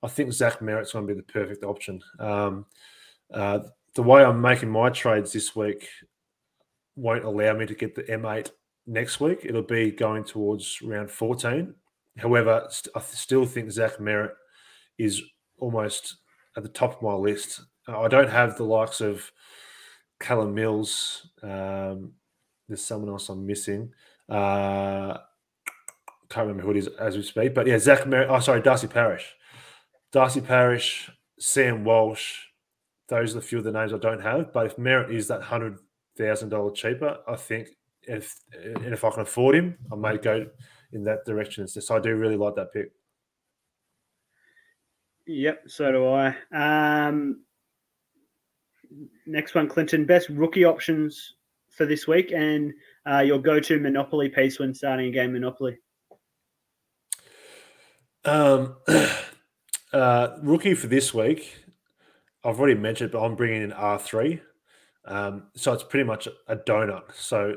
[0.03, 2.01] I think Zach Merrett's going to be the perfect option.
[2.21, 2.67] Um,
[3.33, 3.61] uh,
[3.95, 5.89] the way I'm making my trades this week
[6.95, 8.51] won't allow me to get the M8
[8.87, 9.41] next week.
[9.45, 11.75] It'll be going towards round 14.
[12.19, 14.33] However, I still think Zach Merrett
[14.99, 15.23] is
[15.59, 16.17] almost
[16.57, 17.61] at the top of my list.
[17.87, 19.31] I don't have the likes of
[20.21, 21.29] Callum Mills.
[21.43, 22.13] Um,
[22.69, 23.93] there's someone else I'm missing.
[24.29, 25.19] Uh,
[26.29, 28.29] can't remember who it is as we speak, but yeah, Zach Merrett.
[28.29, 29.35] Oh, sorry, Darcy Parish.
[30.13, 32.35] Darcy Parish, Sam Walsh,
[33.09, 34.53] those are the few of the names I don't have.
[34.53, 35.79] But if Merrett is that hundred
[36.17, 37.69] thousand dollars cheaper, I think
[38.03, 40.47] if and if I can afford him, I may go
[40.93, 41.69] in that direction.
[41.69, 42.93] So I do really like that pick.
[45.27, 46.35] Yep, so do I.
[47.11, 47.43] Um,
[49.27, 50.07] next one, Clinton.
[50.07, 51.35] Best rookie options
[51.71, 52.73] for this week, and
[53.09, 55.79] uh, your go-to Monopoly piece when starting a game Monopoly.
[58.25, 58.77] Um,
[59.93, 61.55] uh, rookie for this week,
[62.43, 64.41] I've already mentioned, but I'm bringing in R three.
[65.05, 67.15] Um, so it's pretty much a donut.
[67.15, 67.57] So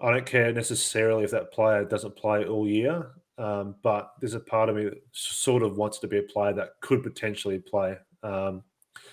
[0.00, 4.40] I don't care necessarily if that player doesn't play all year, um, but there's a
[4.40, 7.96] part of me that sort of wants to be a player that could potentially play.
[8.22, 8.62] Um,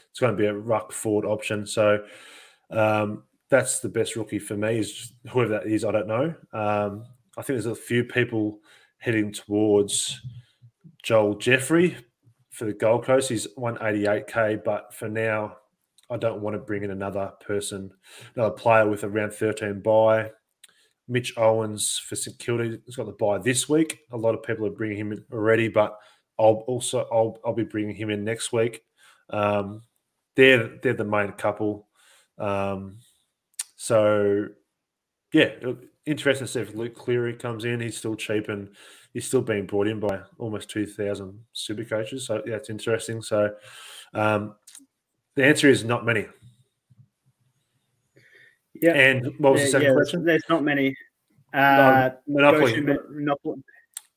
[0.09, 1.65] it's going to be a ruck forward option.
[1.65, 2.03] So
[2.69, 4.79] um, that's the best rookie for me.
[4.79, 6.33] Is whoever that is, I don't know.
[6.53, 7.05] Um,
[7.37, 8.59] I think there's a few people
[8.97, 10.21] heading towards
[11.03, 11.97] Joel Jeffrey
[12.49, 13.29] for the Gold Coast.
[13.29, 15.57] He's 188k, but for now,
[16.09, 17.91] I don't want to bring in another person,
[18.35, 20.31] another player with around 13 buy.
[21.12, 24.00] Mitch Owens for St Kilda has got the buy this week.
[24.12, 25.97] A lot of people are bringing him in already, but
[26.39, 28.82] I'll also I'll, I'll be bringing him in next week.
[29.30, 29.82] Um,
[30.36, 31.89] they're they're the main couple.
[32.38, 32.97] Um,
[33.76, 34.47] so
[35.34, 35.50] yeah,
[36.06, 37.82] interesting to see if Luke Cleary comes in.
[37.82, 38.69] He's still cheap and
[39.13, 42.26] he's still being brought in by almost two thousand super coaches.
[42.26, 43.21] So yeah, it's interesting.
[43.21, 43.54] So
[44.13, 44.56] um,
[45.36, 46.28] the answer is not many.
[48.81, 48.93] Yeah.
[48.93, 50.25] And what was yeah, the second yeah, question?
[50.25, 50.95] There's not many.
[51.53, 52.81] Uh, Monopoly.
[52.81, 53.63] Monopoly.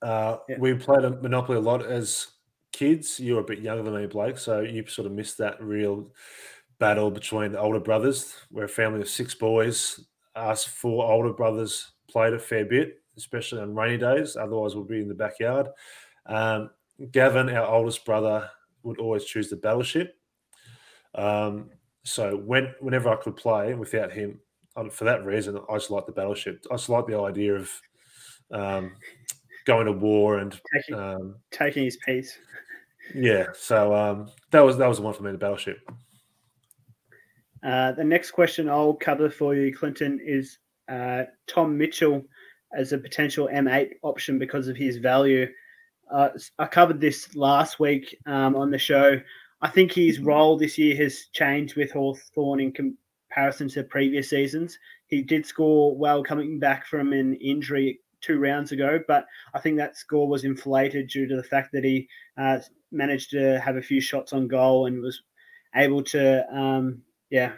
[0.02, 0.56] Uh, Yeah.
[0.58, 2.28] We played a Monopoly a lot as
[2.72, 3.20] kids.
[3.20, 6.10] You were a bit younger than me, Blake, so you sort of missed that real
[6.78, 8.36] battle between the older brothers.
[8.50, 10.00] We're a family of six boys.
[10.34, 14.36] Us four older brothers played a fair bit, especially on rainy days.
[14.36, 15.68] Otherwise, we'd be in the backyard.
[16.26, 16.70] Um,
[17.12, 18.50] Gavin, our oldest brother,
[18.82, 20.16] would always choose the battleship.
[21.14, 21.70] Um,
[22.04, 24.40] so when whenever I could play without him,
[24.90, 26.64] for that reason, I just like the battleship.
[26.70, 27.70] I just like the idea of
[28.52, 28.92] um,
[29.64, 32.36] going to war and Taking, um, taking his piece.
[33.14, 33.46] yeah.
[33.54, 35.78] So um, that was that was the one for me, the battleship.
[37.62, 40.58] Uh, the next question I'll cover for you, Clinton, is
[40.88, 42.22] uh, Tom Mitchell
[42.76, 45.46] as a potential M8 option because of his value.
[46.10, 49.18] Uh, I covered this last week um, on the show.
[49.62, 52.72] I think his role this year has changed with Hawthorn in
[53.34, 54.78] comparison to previous seasons.
[55.06, 59.76] He did score well coming back from an injury two rounds ago, but I think
[59.76, 63.82] that score was inflated due to the fact that he uh, managed to have a
[63.82, 65.22] few shots on goal and was
[65.74, 67.52] able to, um, yeah,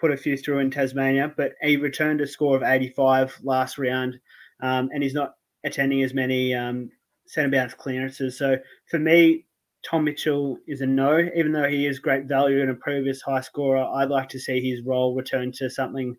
[0.00, 1.32] put a few through in Tasmania.
[1.36, 4.18] But he returned a score of 85 last round,
[4.60, 6.90] um, and he's not attending as many um,
[7.26, 8.38] centre bounce clearances.
[8.38, 8.56] So
[8.88, 9.44] for me,
[9.84, 13.40] Tom Mitchell is a no, even though he is great value and a previous high
[13.40, 13.84] scorer.
[13.96, 16.16] I'd like to see his role return to something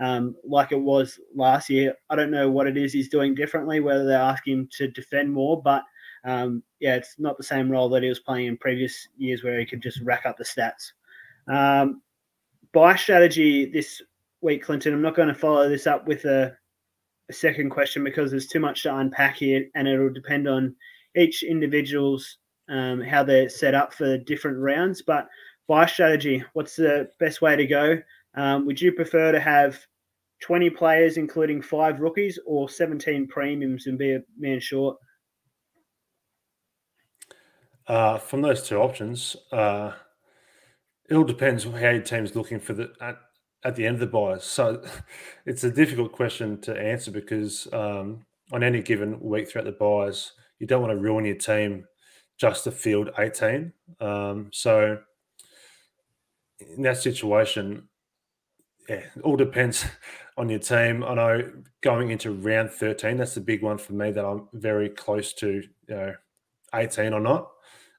[0.00, 1.94] um, like it was last year.
[2.08, 5.32] I don't know what it is he's doing differently, whether they're asking him to defend
[5.32, 5.82] more, but
[6.24, 9.58] um, yeah, it's not the same role that he was playing in previous years where
[9.58, 10.92] he could just rack up the stats.
[11.48, 12.02] Um,
[12.72, 14.00] buy strategy this
[14.40, 14.94] week, Clinton.
[14.94, 16.56] I'm not going to follow this up with a,
[17.28, 20.76] a second question because there's too much to unpack here, and it'll depend on
[21.16, 22.38] each individual's
[22.70, 25.02] um, how they're set up for different rounds.
[25.02, 25.28] But
[25.68, 28.00] buy strategy, what's the best way to go?
[28.34, 29.78] Um, would you prefer to have
[30.42, 34.96] 20 players, including five rookies, or 17 premiums and be a man short?
[37.86, 39.92] Uh, from those two options, uh,
[41.08, 43.18] it all depends how your team's looking for the at,
[43.64, 44.44] at the end of the buys.
[44.44, 44.82] So
[45.46, 50.32] it's a difficult question to answer because um, on any given week throughout the buys,
[50.60, 51.84] you don't want to ruin your team
[52.40, 53.70] just to field 18.
[54.00, 54.98] Um, so
[56.58, 57.86] in that situation,
[58.88, 59.84] yeah, it all depends
[60.38, 61.04] on your team.
[61.04, 64.88] I know going into round 13, that's the big one for me that I'm very
[64.88, 66.14] close to, you know,
[66.74, 67.50] 18 or not.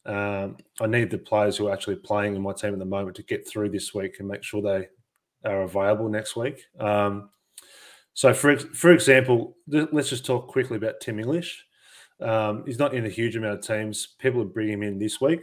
[0.04, 3.18] Um, I need the players who are actually playing in my team at the moment
[3.18, 4.88] to get through this week and make sure they
[5.48, 6.66] are available next week.
[6.80, 7.30] Um,
[8.14, 11.64] so, for for example, let's just talk quickly about Tim English.
[12.22, 14.16] Um, he's not in a huge amount of teams.
[14.20, 15.42] People are bringing him in this week.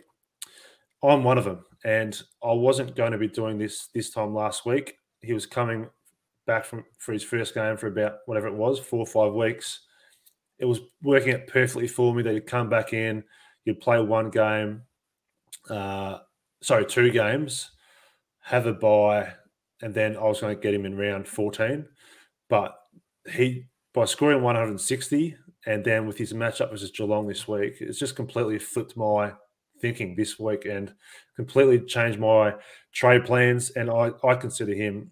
[1.02, 4.66] I'm one of them, and I wasn't going to be doing this this time last
[4.66, 4.94] week.
[5.20, 5.88] He was coming
[6.46, 9.80] back from for his first game for about whatever it was, four or five weeks.
[10.58, 13.22] It was working out perfectly for me that he'd come back in
[13.68, 14.80] you'd play one game,
[15.68, 16.18] uh,
[16.62, 17.70] sorry, two games,
[18.40, 19.34] have a buy,
[19.82, 21.86] and then I was going to get him in round 14.
[22.48, 22.74] But
[23.30, 28.16] he, by scoring 160, and then with his matchup versus Geelong this week, it's just
[28.16, 29.32] completely flipped my
[29.80, 30.92] thinking this week and
[31.36, 32.54] completely changed my
[32.92, 33.70] trade plans.
[33.70, 35.10] And I, I consider him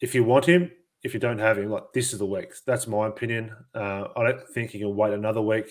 [0.00, 0.70] if you want him,
[1.02, 2.52] if you don't have him, like this is the week.
[2.66, 3.54] That's my opinion.
[3.74, 5.70] Uh, I don't think you can wait another week.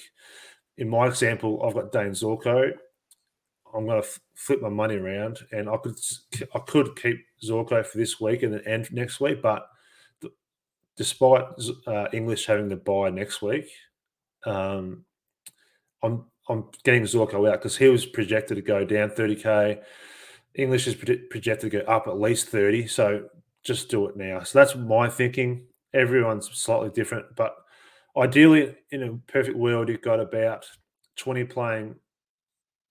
[0.77, 2.71] In my example, I've got Dane Zorko.
[3.73, 5.95] I'm going to f- flip my money around, and I could
[6.53, 9.41] I could keep Zorko for this week and then end next week.
[9.41, 9.67] But
[10.97, 11.45] despite
[11.87, 13.69] uh, English having the buy next week,
[14.45, 15.05] um,
[16.03, 19.81] I'm I'm getting Zorko out because he was projected to go down 30k.
[20.53, 22.87] English is projected to go up at least 30.
[22.87, 23.27] So
[23.63, 24.43] just do it now.
[24.43, 25.65] So that's my thinking.
[25.93, 27.55] Everyone's slightly different, but
[28.17, 30.65] ideally, in a perfect world, you've got about
[31.17, 31.95] 20 playing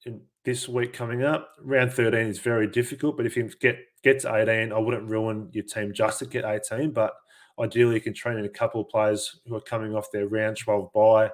[0.06, 1.50] in this week coming up.
[1.62, 5.48] Round 13 is very difficult, but if you get get to 18, I wouldn't ruin
[5.52, 6.92] your team just to get 18.
[6.92, 7.14] But
[7.60, 10.56] ideally, you can train in a couple of players who are coming off their round
[10.56, 11.30] 12 bye.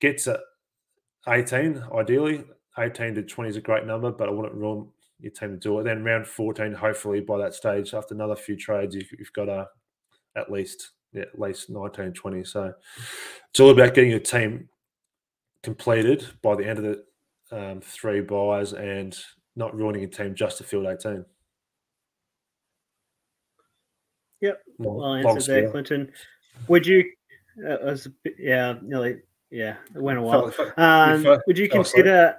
[0.00, 0.40] Get to
[1.28, 2.44] 18, ideally.
[2.78, 5.78] 18 to 20 is a great number, but I wouldn't ruin your team to do
[5.78, 5.84] it.
[5.84, 9.66] Then round 14, hopefully by that stage, after another few trades, you've, got a,
[10.36, 12.44] at least yeah, at least 19, 20.
[12.44, 12.72] So
[13.50, 14.68] it's all about getting your team
[15.62, 17.04] completed by the end of the
[17.52, 19.18] um, three buys and
[19.56, 21.24] not ruining a team just to field 18.
[24.40, 24.62] Yep.
[24.78, 26.12] Well answered there, Clinton.
[26.68, 27.10] Would you,
[27.58, 29.18] uh, was, yeah, nearly,
[29.50, 30.52] yeah, it went a while.
[30.76, 32.36] Um, would you consider,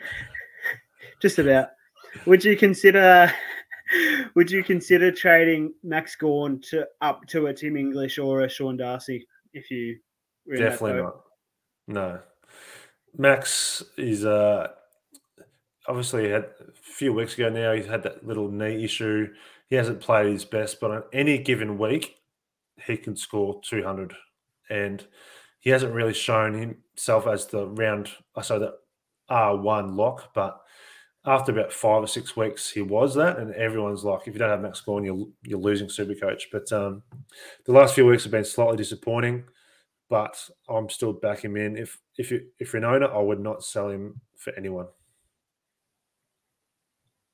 [1.22, 1.70] just about,
[2.26, 3.32] would you consider
[4.34, 8.76] would you consider trading Max Gawn to up to a Tim English or a Sean
[8.76, 9.98] Darcy if you
[10.56, 11.20] definitely not?
[11.86, 12.20] No,
[13.16, 14.68] Max is uh
[15.86, 17.72] obviously had a few weeks ago now.
[17.72, 19.32] He's had that little knee issue.
[19.68, 22.16] He hasn't played his best, but on any given week,
[22.86, 24.14] he can score two hundred,
[24.68, 25.06] and
[25.60, 28.10] he hasn't really shown himself as the round.
[28.36, 28.74] I say the
[29.28, 30.60] R one lock, but
[31.26, 34.50] after about five or six weeks, he was that, and everyone's like, if you don't
[34.50, 36.48] have Max Gawn, you're you're losing Super Coach.
[36.52, 37.02] But um,
[37.64, 39.44] the last few weeks have been slightly disappointing,
[40.10, 40.36] but
[40.68, 41.76] I'm still backing him in.
[41.78, 44.88] If if you if you're an owner, I would not sell him for anyone.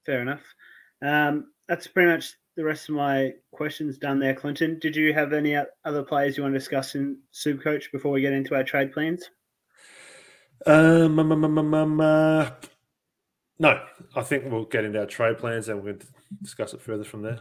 [0.07, 0.43] Fair enough.
[1.03, 4.80] Um, that's pretty much the rest of my questions done there, Clinton.
[4.80, 8.20] Did you have any other players you want to discuss in Super Coach before we
[8.20, 9.30] get into our trade plans?
[10.66, 12.50] Um, um, um, um, um uh,
[13.61, 13.80] no,
[14.16, 15.98] I think we'll get into our trade plans and we'll
[16.42, 17.38] discuss it further from there.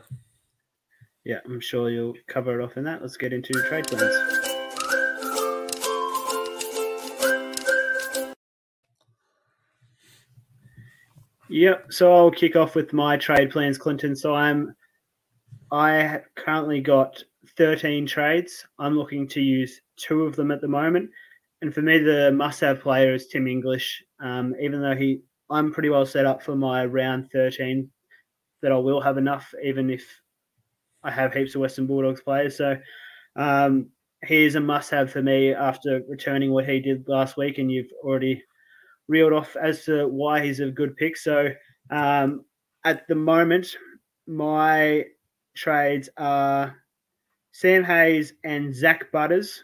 [1.25, 3.01] Yeah, I'm sure you'll cover it off in that.
[3.01, 4.38] Let's get into trade plans.
[11.49, 11.91] Yep.
[11.91, 14.15] So I'll kick off with my trade plans, Clinton.
[14.15, 14.75] So I'm,
[15.71, 17.23] I currently got
[17.57, 18.65] 13 trades.
[18.77, 21.09] I'm looking to use two of them at the moment,
[21.61, 24.03] and for me, the must-have player is Tim English.
[24.21, 27.89] Um, even though he I'm pretty well set up for my round 13
[28.61, 30.05] that I will have enough, even if
[31.03, 32.57] I have heaps of Western Bulldogs players.
[32.57, 32.77] So
[33.35, 33.89] um,
[34.25, 37.57] he is a must have for me after returning what he did last week.
[37.57, 38.43] And you've already
[39.09, 41.17] reeled off as to why he's a good pick.
[41.17, 41.49] So
[41.89, 42.45] um,
[42.85, 43.75] at the moment,
[44.27, 45.05] my
[45.55, 46.77] trades are
[47.51, 49.63] Sam Hayes and Zak Butters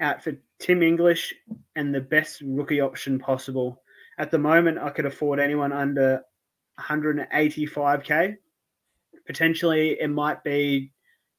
[0.00, 1.34] out for Tim English
[1.74, 3.82] and the best rookie option possible.
[4.18, 6.22] At the moment, I could afford anyone under
[6.80, 8.36] 185k.
[9.26, 10.92] Potentially, it might be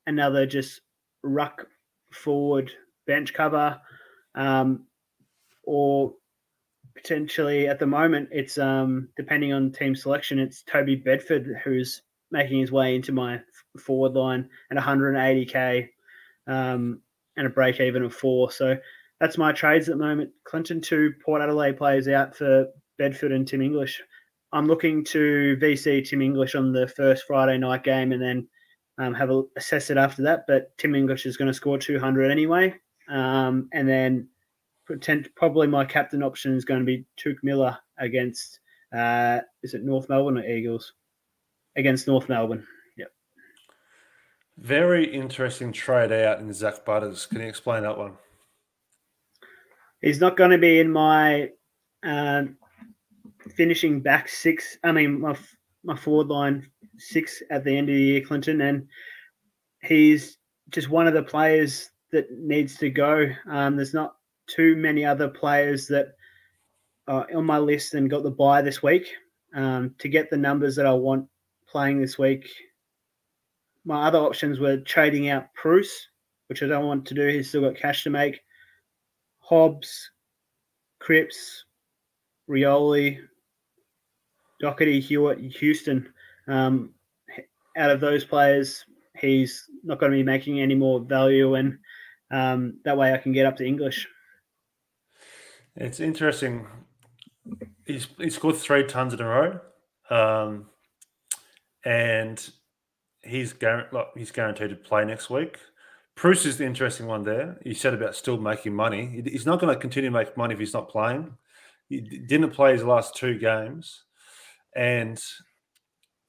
[0.06, 0.82] another just
[1.24, 1.66] ruck
[2.12, 2.72] forward
[3.06, 3.80] bench cover,
[4.36, 4.86] um,
[5.64, 6.14] or
[6.98, 10.40] potentially at the moment it's um, depending on team selection.
[10.40, 13.40] It's Toby Bedford who's making his way into my
[13.80, 15.88] forward line at 180k
[16.48, 17.02] um,
[17.38, 18.52] and a break even of four.
[18.52, 18.78] So
[19.20, 20.32] that's my trades at the moment.
[20.44, 24.02] Clinton two Port Adelaide players out for Bedford and Tim English.
[24.52, 28.48] I'm looking to VC Tim English on the first Friday night game and then
[28.98, 30.46] um, have a assess it after that.
[30.48, 32.74] But Tim English is going to score 200 anyway,
[33.10, 34.30] um, and then
[34.88, 38.60] pretend, probably my captain option is going to be Touk Miller against
[38.96, 40.94] uh, is it North Melbourne or Eagles
[41.76, 42.66] against North Melbourne.
[42.98, 43.12] Yep.
[44.58, 47.26] Very interesting trade out in Zak Butters.
[47.26, 48.14] Can you explain that one?
[50.02, 51.50] He's not going to be in my
[52.04, 52.44] uh,
[53.56, 54.78] finishing back six.
[54.84, 55.36] I mean, my
[55.84, 58.88] my forward line six at the end of the year, Clinton, and
[59.82, 60.38] he's
[60.70, 63.28] just one of the players that needs to go.
[63.50, 64.17] Um, there's not
[64.48, 66.16] too many other players that
[67.08, 69.08] are on my list and got the buy this week
[69.56, 71.28] um, to get the numbers that I want
[71.68, 72.48] playing this week.
[73.86, 76.08] My other options were trading out Bruce,
[76.48, 77.28] which I don't want to do.
[77.28, 78.42] He's still got cash to make.
[79.40, 80.12] Hobbs,
[81.00, 81.64] Cripps,
[82.50, 83.20] Rioli,
[84.60, 86.12] Doherty, Hewitt, Houston.
[86.48, 86.94] Um,
[87.78, 88.86] out of those players,
[89.20, 91.78] he's not going to be making any more value, and
[92.32, 94.08] um, that way I can get up to English.
[95.80, 96.66] It's interesting.
[97.86, 99.60] He's he scored three tons in a row,
[100.10, 100.66] um,
[101.86, 102.50] and
[103.22, 105.58] he's guaranteed like, he's guaranteed to play next week.
[106.16, 107.60] Bruce is the interesting one there.
[107.64, 109.22] He said about still making money.
[109.24, 111.38] He's not going to continue to make money if he's not playing.
[111.90, 114.04] He didn't play his last two games,
[114.76, 115.22] and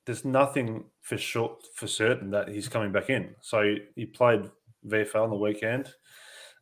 [0.05, 3.35] there's nothing for sure for certain that he's coming back in.
[3.41, 4.51] So he played
[4.87, 5.89] VFL on the weekend.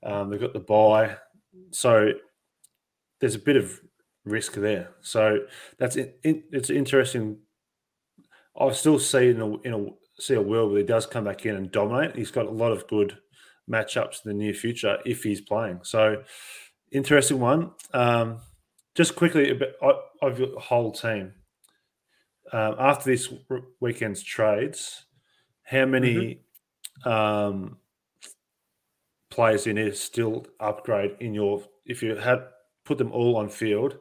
[0.04, 1.16] Um, they've got the buy,
[1.72, 2.12] so
[3.20, 3.80] there's a bit of
[4.24, 4.90] risk there.
[5.00, 5.46] So
[5.78, 6.18] that's it.
[6.22, 7.38] It's interesting.
[8.58, 9.86] I still see in a, in a
[10.20, 12.16] see a world where he does come back in and dominate.
[12.16, 13.18] He's got a lot of good
[13.70, 15.80] matchups in the near future if he's playing.
[15.82, 16.22] So
[16.90, 17.72] interesting one.
[17.92, 18.40] Um,
[18.94, 19.58] just quickly
[20.22, 21.34] of your whole team.
[22.52, 23.32] Um, after this
[23.80, 25.04] weekend's trades,
[25.64, 26.40] how many
[27.04, 27.08] mm-hmm.
[27.08, 27.78] um,
[29.30, 31.62] players in to still upgrade in your?
[31.84, 32.44] If you had
[32.86, 33.98] put them all on field,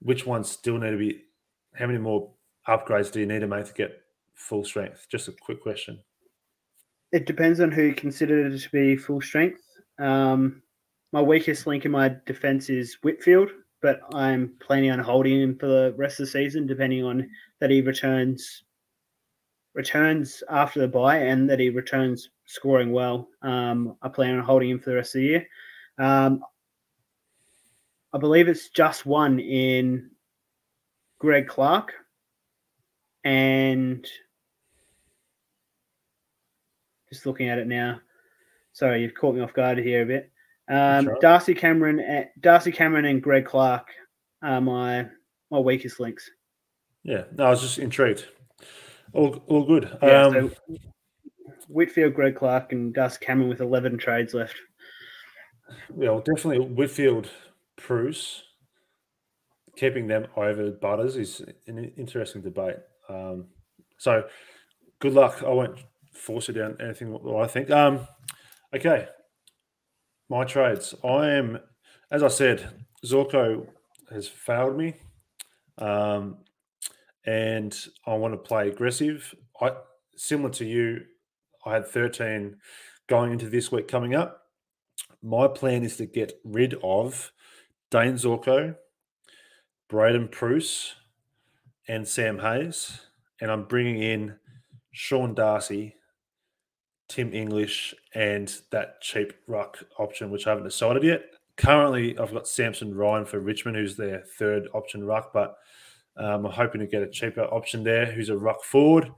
[0.00, 1.24] which ones still need to be?
[1.74, 2.30] How many more
[2.66, 4.00] upgrades do you need to make to get
[4.34, 5.06] full strength?
[5.10, 6.00] Just a quick question.
[7.12, 9.62] It depends on who you consider to be full strength.
[9.98, 10.62] Um,
[11.12, 13.50] my weakest link in my defense is Whitfield,
[13.82, 17.28] but I'm planning on holding him for the rest of the season, depending on
[17.60, 18.64] that he returns
[19.74, 23.28] returns after the buy and that he returns scoring well.
[23.42, 25.46] Um, I plan on holding him for the rest of the year.
[25.98, 26.42] Um,
[28.12, 30.10] I believe it's just one in
[31.18, 31.92] Greg Clark
[33.24, 34.06] and
[37.12, 38.00] just looking at it now.
[38.72, 40.30] Sorry, you've caught me off guard here a bit.
[40.68, 41.20] Um, right.
[41.20, 43.88] Darcy Cameron, Darcy Cameron, and Greg Clark
[44.42, 45.06] are my
[45.50, 46.30] my weakest links.
[47.02, 48.26] Yeah, no, I was just intrigued.
[49.12, 49.98] All, all good.
[50.02, 50.76] Yeah, um, so
[51.68, 54.54] Whitfield, Greg Clark, and Darcy Cameron with eleven trades left.
[55.96, 57.28] Yeah, well, definitely Whitfield,
[57.86, 58.42] Bruce.
[59.76, 62.76] Keeping them over Butters is an interesting debate.
[63.08, 63.46] Um,
[63.98, 64.24] so,
[64.98, 65.42] good luck.
[65.42, 65.78] I won't
[66.12, 67.70] force it down anything I think.
[67.70, 68.06] Um,
[68.74, 69.06] okay,
[70.28, 70.94] my trades.
[71.04, 71.58] I am,
[72.10, 72.68] as I said,
[73.04, 73.66] Zorko
[74.10, 74.94] has failed me,
[75.78, 76.38] um,
[77.24, 77.76] and
[78.06, 79.34] I want to play aggressive.
[79.60, 79.70] I
[80.16, 81.02] similar to you.
[81.64, 82.56] I had thirteen
[83.08, 84.42] going into this week coming up.
[85.22, 87.30] My plan is to get rid of
[87.90, 88.76] Dayne Zorko,
[89.88, 90.94] Braydon Preuss,
[91.88, 93.00] and Sam Hayes,
[93.40, 94.36] and I'm bringing in
[94.92, 95.96] Sean Darcy
[97.08, 101.24] Tim English and that cheap ruck option, which I haven't decided yet.
[101.56, 105.56] Currently, I've got Samson Ryan for Richmond, who's their third option ruck, but
[106.16, 109.10] um, I'm hoping to get a cheaper option there, who's a ruck forward.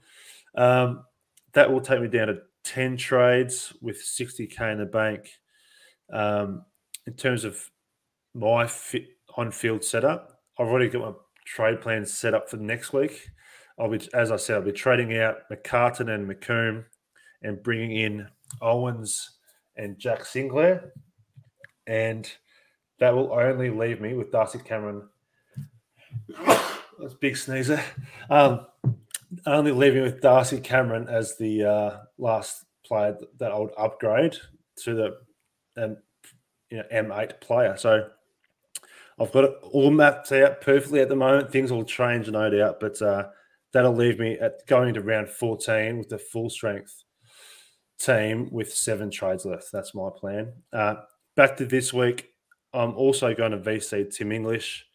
[0.57, 1.05] Um,
[1.53, 5.29] that will take me down to 10 trades with 60k in the bank.
[6.11, 6.64] Um,
[7.07, 7.61] in terms of
[8.35, 11.12] my fit on-field setup, I've already got my
[11.45, 13.28] trade plans set up for next week.
[13.78, 16.85] I'll be, as I said, I'll be trading out McCartin and McComb
[17.43, 18.28] and bringing in
[18.61, 19.39] Owens
[19.76, 20.93] and Jack Sinclair.
[21.87, 22.30] And
[23.01, 25.09] that will only leave me with Darcy Cameron.
[26.28, 27.83] That's big sneezer.
[28.30, 28.66] Um,
[29.47, 34.37] only leaving with Darcy Cameron as the uh, last player that I would upgrade
[34.85, 35.97] to the um,
[36.70, 37.76] you know, M8 player.
[37.76, 38.09] So
[39.21, 41.51] I've got it all mapped out perfectly at the moment.
[41.51, 43.29] Things will change, no doubt, but uh,
[43.73, 47.05] that'll leave me at going to round 14 with the full strength
[47.99, 49.71] team with seven trades left.
[49.73, 50.53] That's my plan.
[50.73, 50.97] Uh,
[51.37, 52.29] back to this week,
[52.73, 54.87] I'm also going to VC Tim English.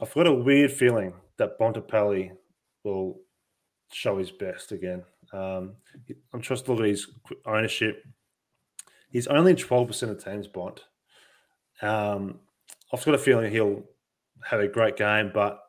[0.00, 2.30] I've got a weird feeling that Bontempelli
[2.84, 3.20] will
[3.92, 5.02] show his best again.
[5.32, 5.74] Um,
[6.32, 7.08] I'm just looking at his
[7.46, 8.04] ownership.
[9.10, 10.80] He's only 12% of teams Bont.
[11.82, 12.40] Um,
[12.94, 13.82] I've got a feeling he'll
[14.44, 15.60] have a great game, but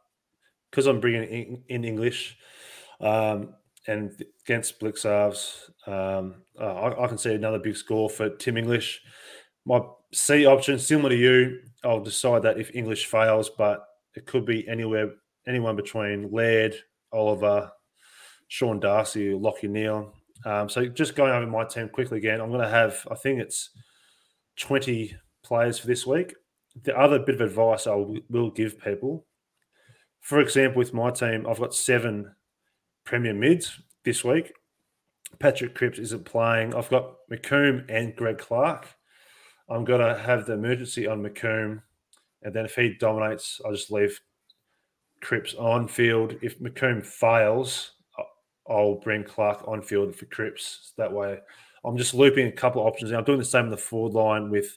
[0.69, 2.37] because I'm bringing in, English,
[3.01, 3.55] um,
[3.87, 9.01] and against Blicavs, um, I, I, can see another big score for Tim English.
[9.65, 9.81] My
[10.13, 14.67] C option, similar to you, I'll decide that if English fails, but it could be
[14.67, 15.11] anywhere,
[15.47, 16.75] anyone between Laird,
[17.11, 17.71] Oliver,
[18.49, 20.13] Sean Darcy, Lachie Neale.
[20.45, 23.39] Um, so just going over my team quickly again, I'm going to have, I think
[23.39, 23.71] it's
[24.57, 26.35] 20 players for this week.
[26.83, 29.25] The other bit of advice I will, give people,
[30.21, 32.33] for example, with my team, I've got seven
[33.05, 34.53] Premier mids this week.
[35.39, 36.73] Patrick Cripps isn't playing.
[36.73, 38.87] I've got McComb and Greg Clark.
[39.69, 41.81] I'm going to have the emergency on McComb.
[42.41, 44.19] And then if he dominates, I'll just leave
[45.21, 46.35] Cripps on field.
[46.41, 47.91] If McComb fails,
[48.67, 50.93] I'll bring Clark on field for Cripps.
[50.97, 51.39] That way,
[51.83, 53.11] I'm just looping a couple of options.
[53.11, 54.75] I'm doing the same in the forward line with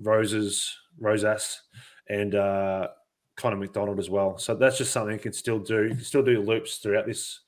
[0.00, 1.62] Roses, Rosas,
[2.08, 2.88] and uh,
[3.36, 4.38] Connor McDonald as well.
[4.38, 5.84] So that's just something you can still do.
[5.84, 7.40] You can still do loops throughout this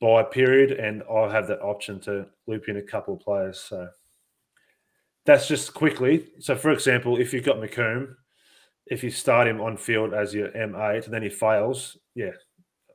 [0.00, 3.60] buy period, and I'll have that option to loop in a couple of players.
[3.60, 3.88] So
[5.24, 6.26] that's just quickly.
[6.38, 8.14] So, for example, if you've got McComb,
[8.86, 12.30] if you start him on field as your M8 and then he fails, yeah,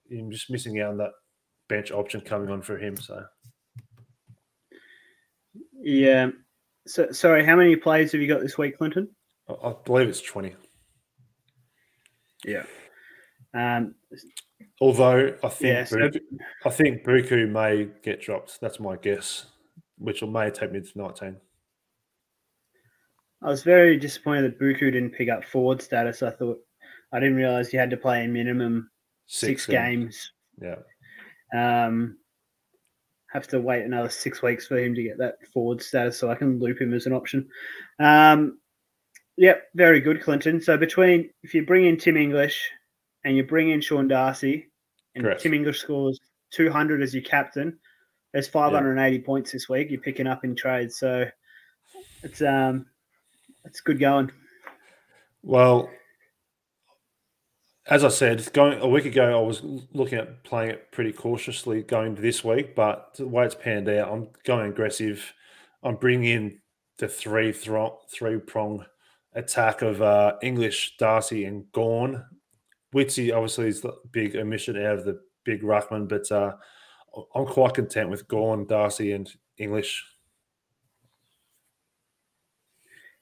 [0.07, 1.11] you're just missing out on that
[1.67, 2.95] bench option coming on for him.
[2.97, 3.23] So,
[5.81, 6.29] yeah.
[6.87, 9.09] So, sorry, how many plays have you got this week, Clinton?
[9.63, 10.55] I, believe it's 20.
[12.45, 12.63] Yeah.
[13.53, 13.95] Um,
[14.79, 15.97] Although I think yeah, so...
[15.97, 16.19] Buku,
[16.65, 18.59] I think Buku may get dropped.
[18.61, 19.45] That's my guess,
[19.97, 21.37] which will may take me to 19.
[23.43, 26.21] I was very disappointed that Buku didn't pick up forward status.
[26.21, 26.59] I thought
[27.11, 28.89] I didn't realize you had to play a minimum
[29.27, 30.31] six, six games.
[30.61, 30.75] Yeah.
[31.53, 32.17] Um,
[33.31, 36.35] have to wait another six weeks for him to get that forward status, so I
[36.35, 37.47] can loop him as an option.
[37.99, 38.59] Um,
[39.37, 40.61] yep, very good, Clinton.
[40.61, 42.69] So between if you bring in Tim English
[43.23, 44.67] and you bring in Sean Darcy,
[45.15, 45.41] and Correct.
[45.41, 46.19] Tim English scores
[46.51, 47.77] 200 as your captain,
[48.33, 49.25] there's 580 yep.
[49.25, 49.89] points this week.
[49.91, 51.25] You're picking up in trades, so
[52.23, 52.85] it's um
[53.65, 54.31] it's good going.
[55.43, 55.89] Well,
[57.87, 61.81] as I said, going a week ago, I was looking at playing it pretty cautiously
[61.81, 65.33] going to this week, but the way it's panned out, I'm going aggressive.
[65.83, 66.61] I'm bringing in
[66.99, 68.85] the three thro- three prong
[69.33, 72.23] attack of uh, English, Darcy, and Gawn.
[72.93, 76.53] Witsy obviously is the big omission out of the big ruckman, but uh,
[77.35, 80.05] I'm quite content with Gawn, Darcy, and English.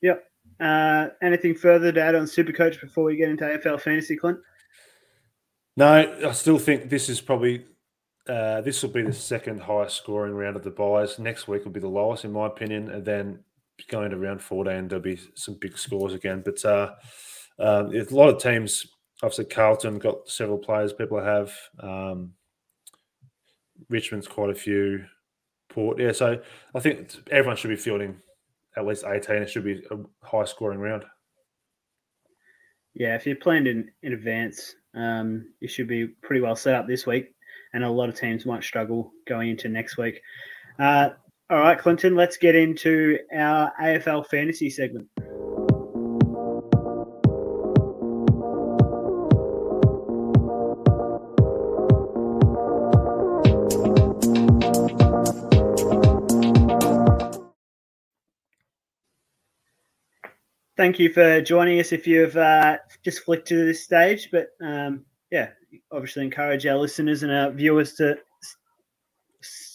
[0.01, 0.23] Yep.
[0.59, 4.39] Uh, anything further to add on Supercoach before we get into AFL fantasy, Clint?
[5.77, 7.65] No, I still think this is probably
[8.27, 11.17] uh, this will be the second highest scoring round of the buys.
[11.17, 13.39] Next week will be the lowest, in my opinion, and then
[13.87, 16.41] going to round 14, there'll be some big scores again.
[16.43, 16.93] But uh,
[17.59, 18.85] um, a lot of teams,
[19.21, 21.53] obviously, Carlton got several players people have.
[21.79, 22.33] Um,
[23.89, 25.05] Richmond's quite a few.
[25.69, 26.11] Port, yeah.
[26.11, 26.41] So
[26.73, 28.17] I think everyone should be fielding
[28.75, 29.35] at least 18.
[29.43, 31.05] It should be a high scoring round.
[32.95, 36.87] Yeah, if you planned in, in advance, um, you should be pretty well set up
[36.87, 37.33] this week.
[37.73, 40.21] And a lot of teams might struggle going into next week.
[40.79, 41.09] Uh,
[41.49, 45.07] all right, Clinton, let's get into our AFL fantasy segment.
[60.79, 64.29] thank you for joining us if you've uh, just flicked to this stage.
[64.31, 65.49] But um, yeah,
[65.91, 68.17] obviously encourage our listeners and our viewers to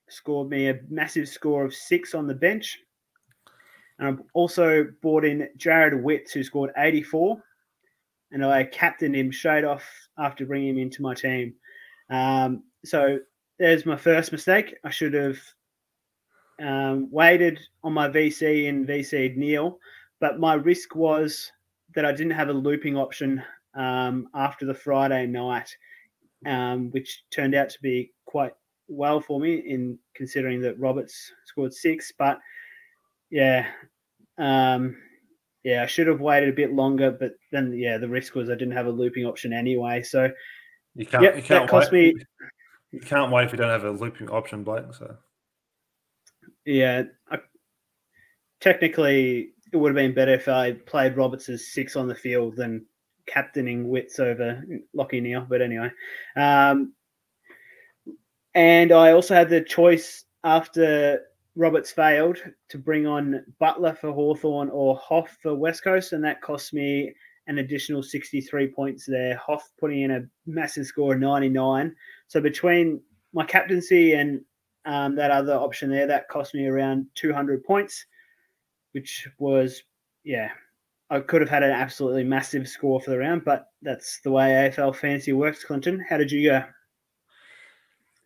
[0.08, 2.78] scored me a massive score of six on the bench.
[3.98, 7.42] And I've also brought in Jared Witts, who scored 84.
[8.32, 9.84] And I captained him straight off
[10.18, 11.54] after bringing him into my team.
[12.10, 13.18] Um, so
[13.58, 14.76] there's my first mistake.
[14.84, 15.38] I should have
[16.60, 19.78] um, waited on my VC and VC'd Neale.
[20.20, 21.50] But my risk was
[21.94, 23.42] that I didn't have a looping option
[23.74, 25.74] um, after the Friday night,
[26.46, 28.52] um, which turned out to be quite
[28.88, 32.12] well for me in considering that Roberts scored six.
[32.16, 32.38] But
[33.30, 33.66] yeah,
[34.38, 34.96] um,
[35.64, 37.10] yeah, I should have waited a bit longer.
[37.10, 40.02] But then, yeah, the risk was I didn't have a looping option anyway.
[40.02, 40.30] So
[40.94, 41.22] you can't.
[41.22, 42.16] Yep, you can't that cost wait.
[42.16, 42.24] me.
[42.92, 44.84] You can't wait if you don't have a looping option, Blake.
[44.92, 45.16] So
[46.64, 47.38] yeah, I,
[48.60, 52.56] technically, it would have been better if I played Roberts as six on the field
[52.56, 52.86] than
[53.26, 54.62] captaining Witts over
[54.96, 55.46] Lachie Neale.
[55.48, 55.90] But anyway,
[56.36, 56.94] um,
[58.54, 61.20] and I also had the choice after
[61.60, 62.38] Roberts failed
[62.70, 67.12] to bring on Butler for Hawthorn or Hoff for West Coast, and that cost me
[67.48, 69.36] an additional 63 points there.
[69.36, 71.94] Hoff putting in a massive score of 99.
[72.28, 73.02] So between
[73.34, 74.40] my captaincy and
[74.86, 78.06] um, that other option there, that cost me around 200 points,
[78.92, 79.82] which was,
[80.24, 80.52] yeah,
[81.10, 84.70] I could have had an absolutely massive score for the round, but that's the way
[84.72, 85.62] AFL fantasy works.
[85.62, 86.64] Clinton, how did you go?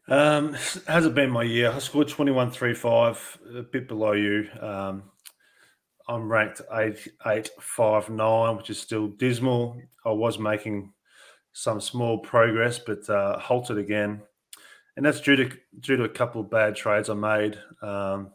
[0.08, 0.52] Um,
[0.86, 1.70] hasn't been my year.
[1.70, 4.48] I scored 21 3 5, a bit below you.
[4.60, 5.04] Um,
[6.08, 9.80] I'm ranked 8 8 5 9, which is still dismal.
[10.04, 10.92] I was making
[11.52, 14.22] some small progress, but uh, halted again.
[14.96, 15.50] And that's due to
[15.80, 17.58] due to a couple of bad trades I made.
[17.82, 18.32] Um,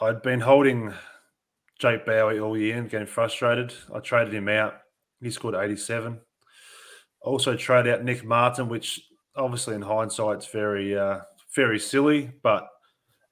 [0.00, 0.92] I'd been holding
[1.78, 3.72] Jake Bowey all year and getting frustrated.
[3.94, 4.74] I traded him out.
[5.20, 6.20] He scored 87.
[7.20, 9.00] Also traded out Nick Martin, which
[9.36, 11.20] obviously in hindsight it's very uh,
[11.54, 12.68] very silly, but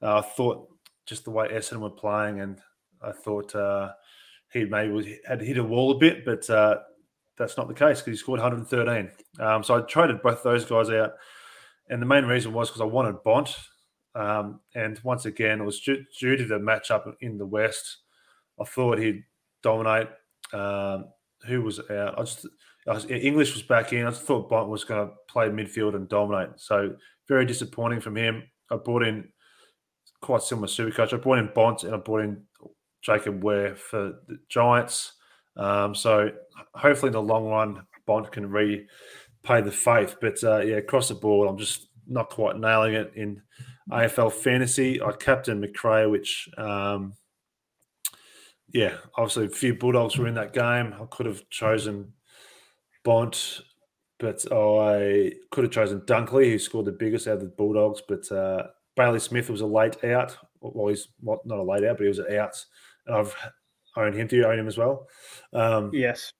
[0.01, 0.67] uh, I thought
[1.05, 2.59] just the way Essendon were playing, and
[3.01, 3.91] I thought uh,
[4.51, 6.77] he maybe had hit a wall a bit, but uh,
[7.37, 9.11] that's not the case because he scored 113.
[9.39, 11.13] Um, so I traded both those guys out,
[11.89, 13.55] and the main reason was because I wanted Bont,
[14.15, 17.97] um, and once again it was due, due to the matchup in the West.
[18.59, 19.23] I thought he'd
[19.61, 20.07] dominate.
[20.53, 21.09] Um,
[21.45, 22.17] who was out?
[22.17, 22.47] I just
[23.09, 24.05] English was back in.
[24.05, 26.51] I thought Bont was going to play midfield and dominate.
[26.57, 26.95] So
[27.27, 28.43] very disappointing from him.
[28.71, 29.29] I brought in
[30.21, 31.13] quite similar super coach.
[31.13, 32.43] I brought in Bont and I brought in
[33.01, 35.13] Jacob Wehr for the Giants.
[35.57, 36.31] Um, so
[36.73, 38.85] hopefully in the long run, Bont can repay
[39.61, 40.17] the faith.
[40.21, 43.41] But uh, yeah, across the board, I'm just not quite nailing it in
[43.91, 45.01] AFL fantasy.
[45.01, 47.13] I captain Macrae, which um,
[48.73, 50.93] yeah, obviously a few Bulldogs were in that game.
[50.99, 52.13] I could have chosen
[53.05, 53.61] Bont,
[54.19, 58.01] but I could have chosen Dunkley, who scored the biggest out of the Bulldogs.
[58.05, 60.37] But uh, Bailey Smith was a late out.
[60.59, 62.65] Well, he's not a late out, but he was an out.
[63.07, 63.35] And I've
[63.95, 64.27] owned him.
[64.27, 65.07] Do you own him as well?
[65.53, 66.31] Um, yes.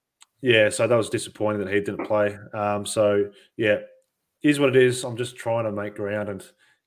[0.41, 2.37] Yeah, so that was disappointing that he didn't play.
[2.53, 3.77] Um, so, yeah,
[4.43, 5.03] is what it is.
[5.03, 6.43] I'm just trying to make ground and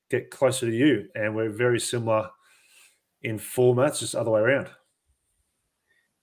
[0.09, 1.07] get closer to you.
[1.15, 2.29] And we're very similar
[3.21, 4.69] in formats, just other way around.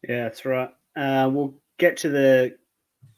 [0.08, 0.70] Yeah, that's right.
[0.96, 2.56] Uh, we'll get to the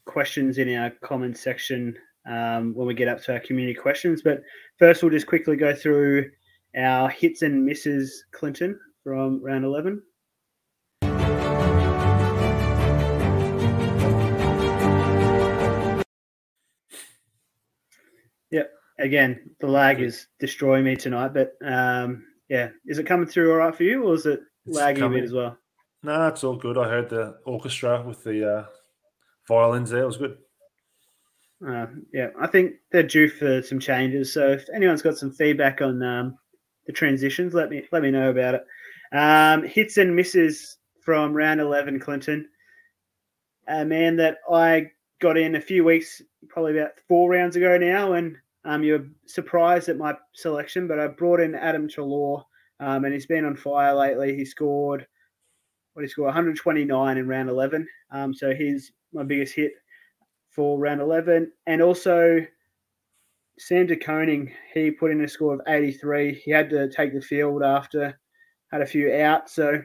[0.09, 1.95] questions in our comment section
[2.27, 4.23] um, when we get up to our community questions.
[4.23, 4.41] But
[4.79, 6.31] first, we'll just quickly go through
[6.75, 10.01] our hits and misses, Clinton, from round 11.
[18.49, 18.71] Yep.
[18.97, 23.57] Again, the lag is destroying me tonight, but um, yeah, is it coming through all
[23.57, 25.19] right for you, or is it it's lagging coming.
[25.19, 25.55] a bit as well?
[26.01, 26.79] No, it's all good.
[26.79, 28.65] I heard the orchestra with the uh,
[29.49, 30.03] violins there.
[30.03, 30.37] It was good.
[31.67, 34.33] Uh, yeah, I think they're due for some changes.
[34.33, 36.37] So if anyone's got some feedback on um,
[36.87, 38.65] the transitions, let me let me know about it.
[39.11, 42.47] Um, hits and misses from round eleven, Clinton.
[43.67, 44.91] A man that I
[45.21, 49.89] got in a few weeks, probably about four rounds ago now, and um, you're surprised
[49.89, 52.43] at my selection, but I brought in Adam Treloar,
[52.79, 54.35] um, and he's been on fire lately.
[54.35, 55.05] He scored
[55.93, 57.87] what he scored 129 in round 11.
[58.11, 59.71] Um, so he's my biggest hit
[60.49, 61.51] for round 11.
[61.67, 62.45] And also
[63.57, 66.33] Sam De Koning, he put in a score of 83.
[66.33, 68.19] He had to take the field after
[68.71, 69.49] had a few out.
[69.49, 69.81] So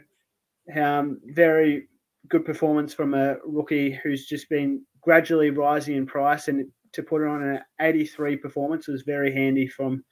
[0.76, 1.88] um, very
[2.28, 6.48] good performance from a rookie who's just been gradually rising in price.
[6.48, 10.04] And to put it on an 83 performance was very handy from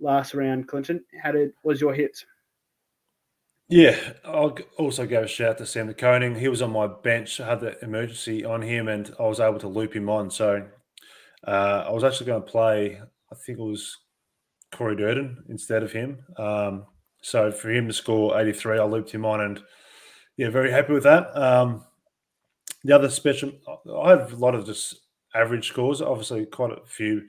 [0.00, 0.68] last round.
[0.68, 2.24] Clinton, how did was your hits?
[3.68, 6.34] Yeah, I'll also give a shout out to Sam De Koning.
[6.36, 7.40] He was on my bench.
[7.40, 10.30] I had the emergency on him, and I was able to loop him on.
[10.30, 10.66] So
[11.46, 13.00] uh, I was actually going to play.
[13.32, 13.98] I think it was
[14.72, 16.18] Corey Durdin instead of him.
[16.36, 16.86] Um,
[17.22, 19.62] so for him to score 83, I looped him on, and
[20.36, 21.34] yeah, very happy with that.
[21.36, 21.84] Um,
[22.84, 23.52] the other special,
[23.96, 25.00] I have a lot of just
[25.34, 26.02] average scores.
[26.02, 27.22] Obviously, quite a few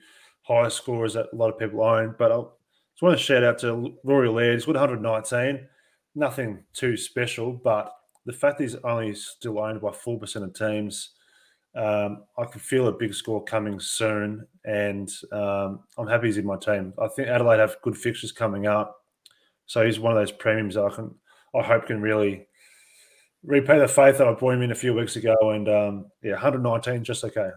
[0.44, 3.60] higher scores that a lot of people own, but I just want to shout out
[3.60, 4.56] to Rory Laird.
[4.56, 5.68] He's got 119
[6.16, 7.94] nothing too special, but
[8.26, 11.12] the fact that he's only still owned by 4% of teams,
[11.76, 14.48] um, I can feel a big score coming soon.
[14.64, 16.94] And um, I'm happy he's in my team.
[17.00, 18.96] I think Adelaide have good fixtures coming up.
[19.68, 21.14] So he's one of those premiums I can,
[21.56, 22.48] I hope can really
[23.44, 25.36] repay the faith that I brought him in a few weeks ago.
[25.52, 27.50] And um, yeah, 119, just okay.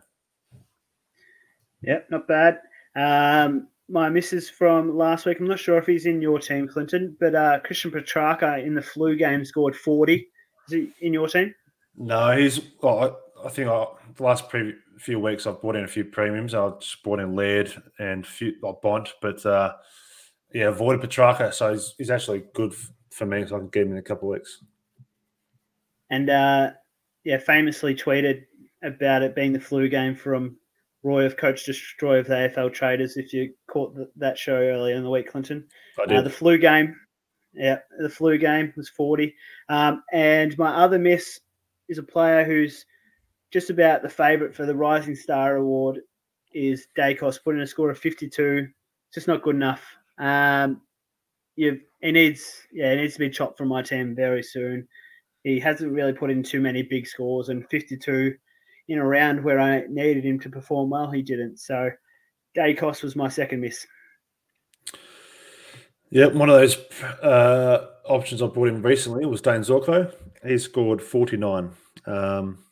[1.83, 2.61] Yep, not bad.
[2.97, 5.41] Um, my missus from last week.
[5.41, 8.82] I'm not sure if he's in your team, Clinton, but uh, Christian Petracca in the
[8.82, 10.14] flu game scored 40.
[10.14, 11.55] Is he in your team?
[11.97, 12.61] No, he's.
[12.82, 13.86] Well, I, think I,
[14.16, 16.55] the last pre- few weeks I've bought in a few premiums.
[16.55, 19.74] I just bought in Laird and a few like Bont, but uh,
[20.53, 22.74] yeah, avoided Petracca, so he's, he's actually good
[23.11, 23.47] for me.
[23.47, 24.62] So I can get him in a couple of weeks.
[26.11, 26.70] And uh,
[27.24, 28.45] yeah, famously tweeted
[28.82, 30.57] about it being the flu game from
[31.03, 33.17] Roy of Coach Destroy of the AFL Traders.
[33.17, 35.65] If you caught the, that show earlier in the week, Clinton,
[35.99, 36.95] I uh, the flu game.
[37.55, 39.35] Yeah, the flu game was forty.
[39.69, 41.41] Um, and my other miss
[41.89, 42.85] is a player who's
[43.51, 46.01] just about the favourite for the Rising Star Award
[46.53, 48.69] is Daicos, putting a score of fifty-two.
[49.09, 49.85] It's just not good enough.
[50.19, 50.83] Um,
[51.57, 54.87] you he needs yeah, he needs to be chopped from my team very soon.
[55.45, 58.35] He hasn't really put in too many big scores, and 52
[58.89, 61.59] in a round where I needed him to perform well, he didn't.
[61.59, 61.91] So
[62.57, 63.86] Daicos was my second miss.
[66.11, 66.76] Yeah, one of those
[67.22, 70.14] uh, options I brought in recently was Dayne Zorko.
[70.47, 71.70] He scored 49.
[72.07, 72.64] Um,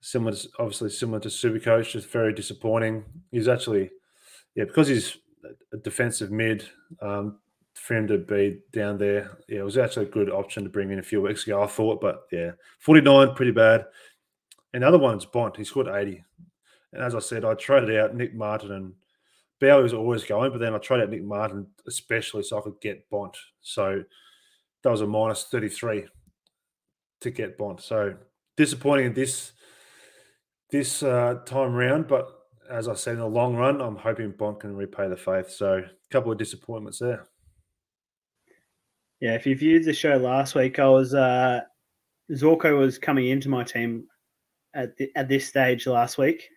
[0.00, 3.04] similar, to, obviously similar to Supercoach, just very disappointing.
[3.30, 3.90] He's actually,
[4.54, 5.18] yeah, because he's
[5.74, 6.66] a defensive mid,
[7.02, 7.38] um,
[7.74, 10.90] for him to be down there, yeah, it was actually a good option to bring
[10.90, 12.00] in a few weeks ago, I thought.
[12.00, 13.86] But yeah, 49, pretty bad.
[14.72, 15.56] And the other one's Bont.
[15.56, 16.24] He scored 80.
[16.92, 18.94] And as I said, I traded out Nick Martin and
[19.60, 22.80] Bowey was always going, but then I traded out Nick Martin especially so I could
[22.80, 23.36] get Bont.
[23.60, 24.02] So
[24.82, 26.06] that was a minus 33
[27.20, 27.80] to get Bont.
[27.80, 28.16] So
[28.56, 29.52] disappointing in this
[30.70, 32.28] this uh, time round, but
[32.70, 35.50] as I said, in the long run, I'm hoping Bont can repay the faith.
[35.50, 37.26] So a couple of disappointments there.
[39.20, 41.60] Yeah, if you viewed the show last week, I was uh,
[42.32, 44.06] Zorko was coming into my team
[44.74, 46.48] at the, at this stage last week.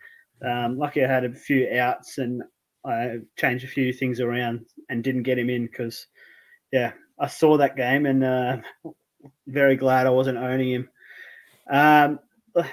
[0.45, 2.43] Um, lucky I had a few outs and
[2.85, 6.07] I changed a few things around and didn't get him in because,
[6.71, 8.57] yeah, I saw that game and uh,
[9.47, 10.89] very glad I wasn't owning him.
[11.69, 12.19] Um,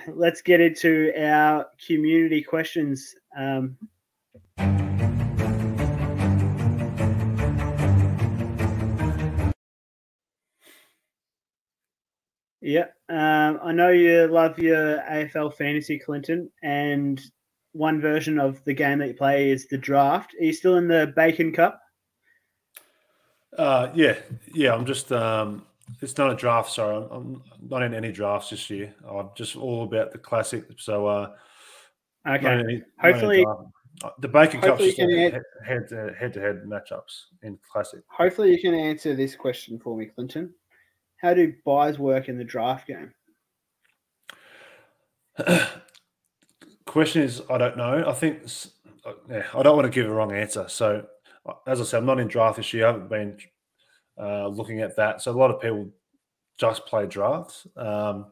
[0.08, 3.14] let's get into our community questions.
[3.36, 3.76] Um,
[12.62, 17.20] Yeah, um, I know you love your AFL fantasy, Clinton, and
[17.72, 20.34] one version of the game that you play is the draft.
[20.40, 21.80] Are you still in the Bacon Cup?
[23.58, 24.16] Uh, yeah,
[24.54, 24.74] yeah.
[24.74, 25.10] I'm just.
[25.10, 25.66] Um,
[26.00, 26.70] it's not a draft.
[26.70, 28.94] Sorry, I'm, I'm, not in any drafts this year.
[29.08, 30.64] I'm just all about the classic.
[30.78, 31.30] So, uh,
[32.26, 32.46] okay.
[32.46, 33.44] Any, hopefully,
[34.04, 38.02] uh, the Bacon Cup just head, head, to, head to head matchups in classic.
[38.08, 40.54] Hopefully, you can answer this question for me, Clinton.
[41.22, 43.12] How do buys work in the draft game?
[46.86, 48.04] Question is, I don't know.
[48.06, 48.42] I think
[49.30, 50.66] yeah, I don't want to give a wrong answer.
[50.68, 51.06] So,
[51.66, 52.86] as I said, I'm not in draft this year.
[52.86, 53.38] I haven't been
[54.20, 55.22] uh, looking at that.
[55.22, 55.90] So a lot of people
[56.58, 57.66] just play drafts.
[57.76, 58.26] Um,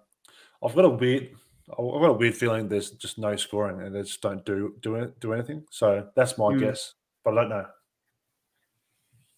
[0.62, 1.30] I've got a weird,
[1.70, 5.12] I've got a weird feeling there's just no scoring and they just don't do do
[5.20, 5.64] do anything.
[5.70, 6.60] So that's my mm.
[6.60, 7.66] guess, but I don't know.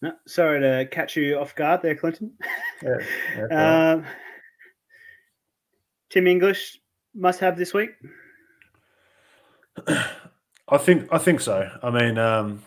[0.03, 2.33] No, sorry to catch you off guard there, Clinton.
[2.83, 4.05] Yeah, um,
[6.09, 6.77] Tim English
[7.15, 7.91] must have this week.
[9.87, 11.69] I think I think so.
[11.81, 12.63] I mean, um,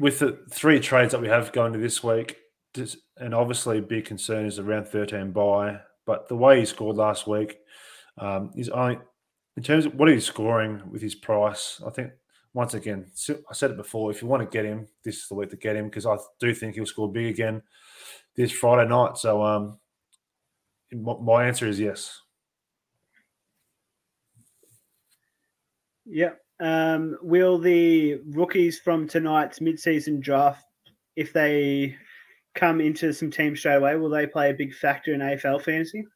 [0.00, 2.36] with the three trades that we have going to this week,
[3.18, 7.58] and obviously big concern is around 13 buy, but the way he scored last week
[8.18, 8.98] um, is only
[9.56, 11.80] in terms of what he's scoring with his price.
[11.86, 12.10] I think
[12.54, 13.06] once again,
[13.50, 14.12] I said it before.
[14.12, 16.16] If you want to get him, this is the week to get him because I
[16.38, 17.62] do think he'll score big again
[18.36, 19.18] this Friday night.
[19.18, 19.78] So, um,
[20.92, 22.20] my answer is yes.
[26.06, 26.34] Yeah.
[26.60, 30.64] Um, will the rookies from tonight's mid-season draft,
[31.16, 31.96] if they
[32.54, 36.06] come into some teams straight away, will they play a big factor in AFL fantasy?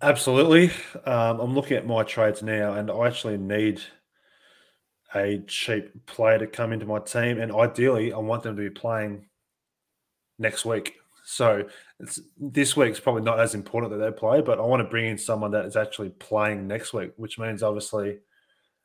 [0.00, 0.70] Absolutely.
[1.04, 3.82] Um, I'm looking at my trades now, and I actually need–
[5.14, 8.70] a cheap player to come into my team, and ideally, I want them to be
[8.70, 9.26] playing
[10.38, 10.96] next week.
[11.24, 11.64] So
[12.38, 15.18] this week's probably not as important that they play, but I want to bring in
[15.18, 18.18] someone that is actually playing next week, which means obviously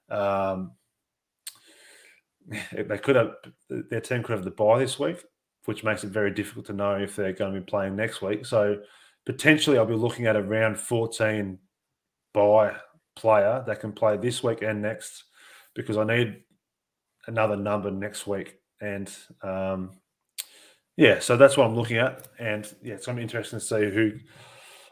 [0.09, 0.71] um,
[2.71, 3.33] they could have
[3.69, 5.23] their team could have the buy this week,
[5.65, 8.45] which makes it very difficult to know if they're going to be playing next week.
[8.45, 8.81] So
[9.25, 11.59] potentially, I'll be looking at around 14
[12.33, 12.75] buy
[13.15, 15.25] player that can play this week and next
[15.75, 16.43] because I need
[17.27, 18.55] another number next week.
[18.81, 19.11] And
[19.41, 19.91] um,
[20.97, 22.27] yeah, so that's what I'm looking at.
[22.39, 24.13] And yeah, it's going to be interesting to see who.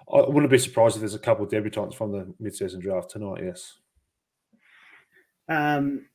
[0.09, 3.41] I wouldn't be surprised if there's a couple of debutants from the mid-season draft tonight.
[3.43, 3.73] Yes.
[5.49, 6.05] Um,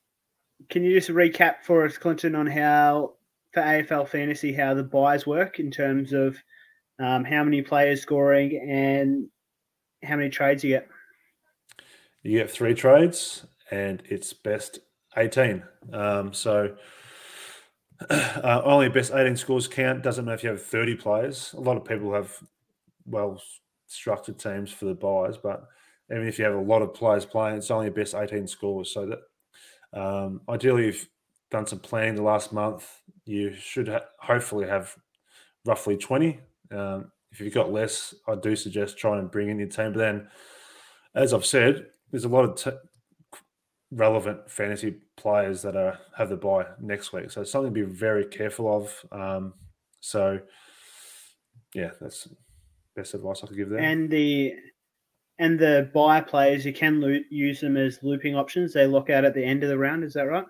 [0.71, 3.15] can you just recap for us, Clinton, on how
[3.53, 6.37] for AFL fantasy how the buys work in terms of
[6.99, 9.29] um, how many players scoring and
[10.03, 10.89] how many trades you get?
[12.23, 14.81] You get three trades, and it's best
[15.16, 15.62] 18.
[15.93, 16.77] Um, so
[18.11, 20.03] uh, only best 18 scores count.
[20.03, 21.55] Doesn't matter if you have 30 players.
[21.57, 22.37] A lot of people have,
[23.07, 23.43] well,
[23.87, 25.64] structured teams for the buys, but
[26.11, 28.93] even if you have a lot of players playing, it's only best 18 scores.
[28.93, 31.09] So that um, ideally, you've
[31.51, 32.87] done some planning the last month,
[33.25, 34.95] you should ha- hopefully have
[35.64, 36.41] roughly 20.
[36.70, 39.93] Um, if you've got less, I do suggest trying and bring in your team.
[39.93, 40.29] But then,
[41.14, 42.89] as I've said, there's a lot of t-
[43.95, 47.30] relevant fantasy players that are have the buy next week.
[47.30, 49.05] So it's something to be very careful of.
[49.12, 49.55] Um,
[50.01, 50.40] so
[51.74, 52.28] yeah, that's
[52.97, 53.80] best advice I could give there.
[53.80, 54.55] And the
[55.38, 58.72] and the buy players, you can lo- use them as looping options.
[58.72, 60.05] They lock out at the end of the round.
[60.05, 60.47] Is that right?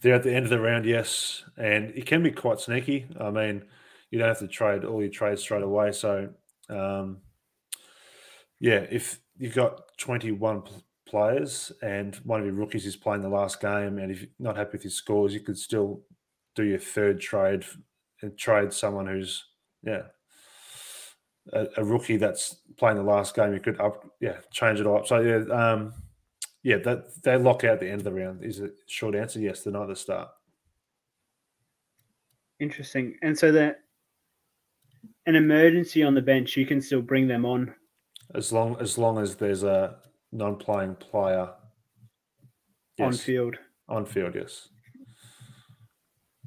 [0.00, 3.06] They're at the end of the round, yes, and it can be quite sneaky.
[3.18, 3.64] I mean,
[4.10, 5.92] you don't have to trade all your trades straight away.
[5.92, 6.28] So,
[6.68, 7.22] um,
[8.60, 10.64] yeah, if you've got twenty-one
[11.06, 14.56] players and one of your rookies is playing the last game, and if you're not
[14.56, 16.02] happy with his scores, you could still
[16.54, 17.64] do your third trade
[18.22, 19.44] and trade someone who's
[19.82, 20.02] yeah
[21.52, 23.52] a, a, rookie that's playing the last game.
[23.52, 25.06] You could up yeah change it all up.
[25.06, 25.92] So yeah, um,
[26.62, 28.44] yeah, that they lock out the end of the round.
[28.44, 29.40] Is a short answer?
[29.40, 30.28] Yes, they're not the start.
[32.60, 33.16] Interesting.
[33.22, 33.80] And so that
[35.26, 37.74] an emergency on the bench, you can still bring them on
[38.34, 39.96] as long as long as there's a
[40.34, 41.48] non-playing player
[42.98, 43.06] yes.
[43.06, 43.56] on field.
[43.88, 44.68] On field, yes.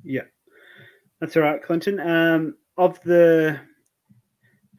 [0.03, 0.23] Yeah,
[1.19, 1.99] that's all right, Clinton.
[1.99, 3.59] Um, of the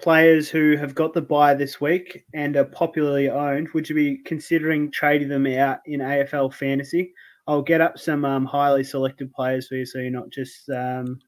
[0.01, 4.19] players who have got the buy this week and are popularly owned, would you be
[4.25, 7.13] considering trading them out in AFL fantasy?
[7.47, 11.19] I'll get up some um, highly selected players for you, so you're not just um,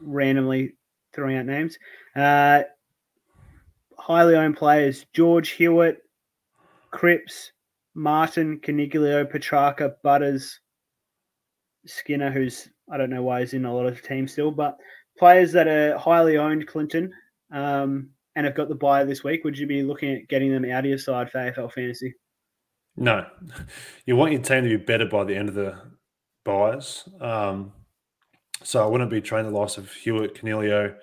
[0.00, 0.74] randomly
[1.12, 1.76] throwing out names.
[2.14, 2.62] Uh,
[3.98, 5.98] highly owned players: George Hewitt,
[6.96, 7.52] Cripps,
[7.94, 10.60] Martin, Coniglio, Petracca, Butters,
[11.84, 14.78] Skinner, who's I don't know why he's in a lot of teams still, but
[15.18, 17.12] players that are highly owned, Clinton,
[17.52, 19.44] um, and have got the buy this week.
[19.44, 22.14] Would you be looking at getting them out of your side for AFL fantasy?
[22.96, 23.26] No,
[24.06, 25.78] you want your team to be better by the end of the
[26.46, 27.06] buys.
[27.20, 27.74] Um,
[28.62, 30.94] so I wouldn't be trying the loss of Hewitt, Coniglio,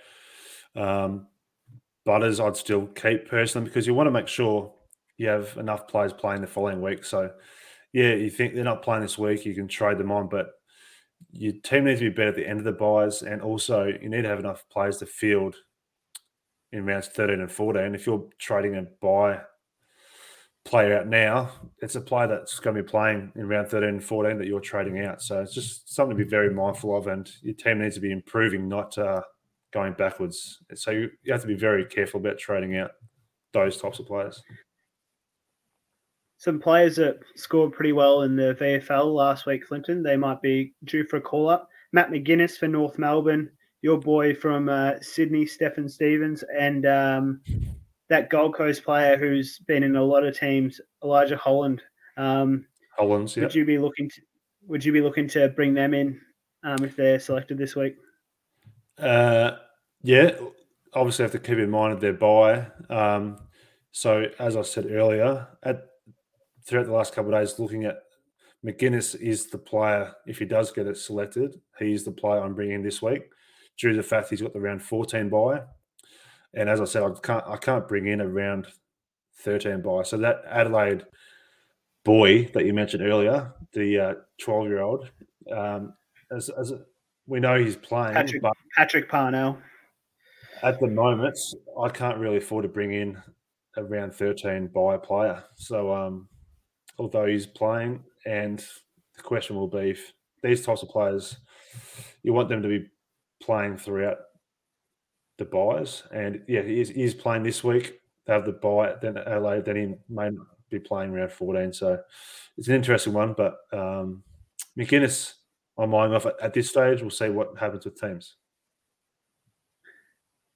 [0.76, 1.28] um,
[2.04, 2.40] Butters.
[2.40, 4.74] I'd still keep personally because you want to make sure
[5.24, 7.06] you have enough players playing the following week.
[7.06, 7.32] So,
[7.94, 10.52] yeah, you think they're not playing this week, you can trade them on, but
[11.32, 14.10] your team needs to be better at the end of the buys, and also you
[14.10, 15.56] need to have enough players to field
[16.74, 17.96] in rounds 13 and 14.
[17.96, 19.40] If you're trading a buy
[20.66, 21.52] player out now,
[21.82, 24.60] it's a player that's going to be playing in round 13 and 14 that you're
[24.60, 25.22] trading out.
[25.22, 28.12] So it's just something to be very mindful of, and your team needs to be
[28.12, 29.22] improving, not uh,
[29.72, 30.60] going backwards.
[30.76, 32.92] So you, you have to be very careful about trading out
[33.54, 34.42] those types of players
[36.44, 40.04] some players that scored pretty well in the VFL last week, Clinton.
[40.04, 41.70] They might be due for a call up.
[41.94, 43.50] Matt McGuinness for North Melbourne,
[43.82, 47.40] your boy from uh, Sydney, Stephen Stevens, and um,
[48.10, 51.82] that Gold Coast player who's been in a lot of teams, Elijah Holland.
[52.18, 52.66] Um,
[52.98, 53.44] Hollands, yeah.
[53.44, 54.22] Would you be looking to
[54.68, 56.20] Would you be looking to bring them in
[56.66, 57.96] um, if they're selected this week?
[58.98, 59.52] Uh,
[60.02, 60.32] yeah,
[60.94, 62.68] obviously have to keep in mind their buy.
[62.90, 63.38] Um,
[63.94, 65.88] so as I said earlier, at
[66.66, 67.98] throughout the last couple of days looking at
[68.66, 72.82] McGuinness is the player, if he does get it selected, he's the player I'm bringing
[72.82, 73.24] this week
[73.78, 75.62] due to the fact he's got the round 14 buy.
[76.54, 78.68] And as I said, I can't I can't bring in a round
[79.40, 80.04] 13 buy.
[80.04, 81.04] So that Adelaide
[82.06, 85.10] boy that you mentioned earlier, the 12 uh, year old,
[85.52, 85.94] um,
[86.32, 86.74] as, as
[87.26, 88.44] we know he's playing, Patrick,
[88.76, 89.58] Patrick Parnell.
[90.62, 91.38] At the moment,
[91.82, 93.22] I can't really afford to bring in
[93.76, 95.44] a round 13 buy player.
[95.56, 96.30] So um,
[96.98, 98.04] although he's playing.
[98.26, 98.64] And
[99.16, 101.38] the question will be if these types of players,
[102.24, 102.88] you want them to be
[103.42, 104.18] playing throughout
[105.38, 106.04] the buys.
[106.14, 108.00] And yeah, he is, he is playing this week.
[108.26, 110.30] They have the buy, then LA, then he may
[110.70, 111.74] be playing around 14.
[111.74, 112.00] So
[112.58, 113.34] it's an interesting one.
[113.34, 114.24] But um,
[114.78, 115.34] McGuinness,
[115.78, 117.02] I'm eyeing off at this stage.
[117.02, 118.36] We'll see what happens with teams.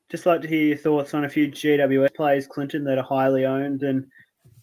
[0.09, 3.45] Just like to hear your thoughts on a few GWS players, Clinton, that are highly
[3.45, 4.05] owned and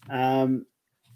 [0.09, 0.65] um,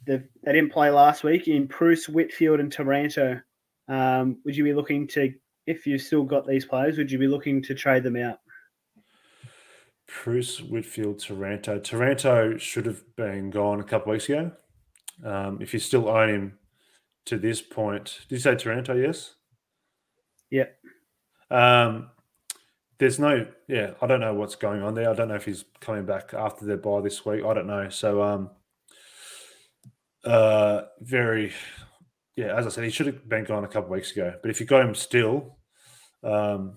[0.09, 3.41] they didn't play last week in Bruce, Whitfield, and Taranto.
[3.89, 5.33] Um, would you be looking to,
[5.67, 8.39] if you've still got these players, would you be looking to trade them out?
[10.25, 11.79] Bruce, Whitfield, Taranto.
[11.79, 14.51] Taranto should have been gone a couple weeks ago.
[15.23, 16.59] Um, if you still own him
[17.27, 18.95] to this point, did you say Taranto?
[18.95, 19.35] Yes.
[20.51, 20.65] Yeah.
[21.51, 22.11] Um,
[22.99, 25.11] there's no, yeah, I don't know what's going on there.
[25.11, 27.45] I don't know if he's coming back after their bye this week.
[27.45, 27.89] I don't know.
[27.91, 28.51] So, um,
[30.25, 31.53] uh, very,
[32.37, 32.57] yeah.
[32.57, 34.35] As I said, he should have been gone a couple weeks ago.
[34.41, 35.59] But if you got him still,
[36.23, 36.77] um,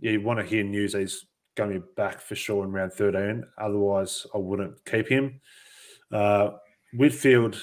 [0.00, 0.94] yeah, you want to hear news.
[0.94, 1.26] He's
[1.56, 3.44] going to be back for sure in round 13.
[3.58, 5.40] Otherwise, I wouldn't keep him.
[6.10, 6.50] Uh,
[6.94, 7.60] Whitfield,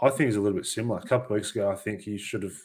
[0.00, 0.98] I think, is a little bit similar.
[0.98, 2.56] A couple weeks ago, I think he should have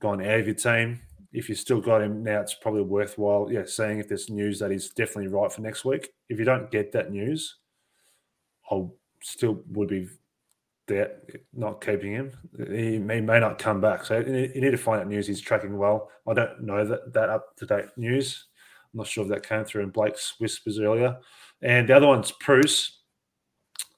[0.00, 1.00] gone out of your team.
[1.32, 4.70] If you still got him now, it's probably worthwhile, yeah, seeing if there's news that
[4.70, 6.08] he's definitely right for next week.
[6.28, 7.56] If you don't get that news,
[8.70, 8.86] I
[9.22, 10.08] still would be
[10.88, 11.16] there,
[11.54, 12.32] not keeping him.
[12.56, 14.04] He may, may not come back.
[14.04, 16.10] So you need to find out news he's tracking well.
[16.26, 18.46] I don't know that, that up to date news.
[18.92, 21.18] I'm not sure if that came through in Blake's whispers earlier.
[21.62, 22.96] And the other one's Preuss.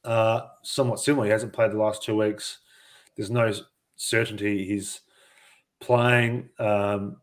[0.05, 1.27] Uh, somewhat similar.
[1.27, 2.59] He hasn't played the last two weeks.
[3.17, 3.53] There's no
[3.97, 5.01] certainty he's
[5.79, 6.49] playing.
[6.59, 7.19] Um,